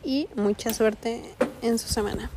y 0.03 0.29
mucha 0.35 0.73
suerte 0.73 1.23
en 1.61 1.79
su 1.79 1.88
semana. 1.88 2.29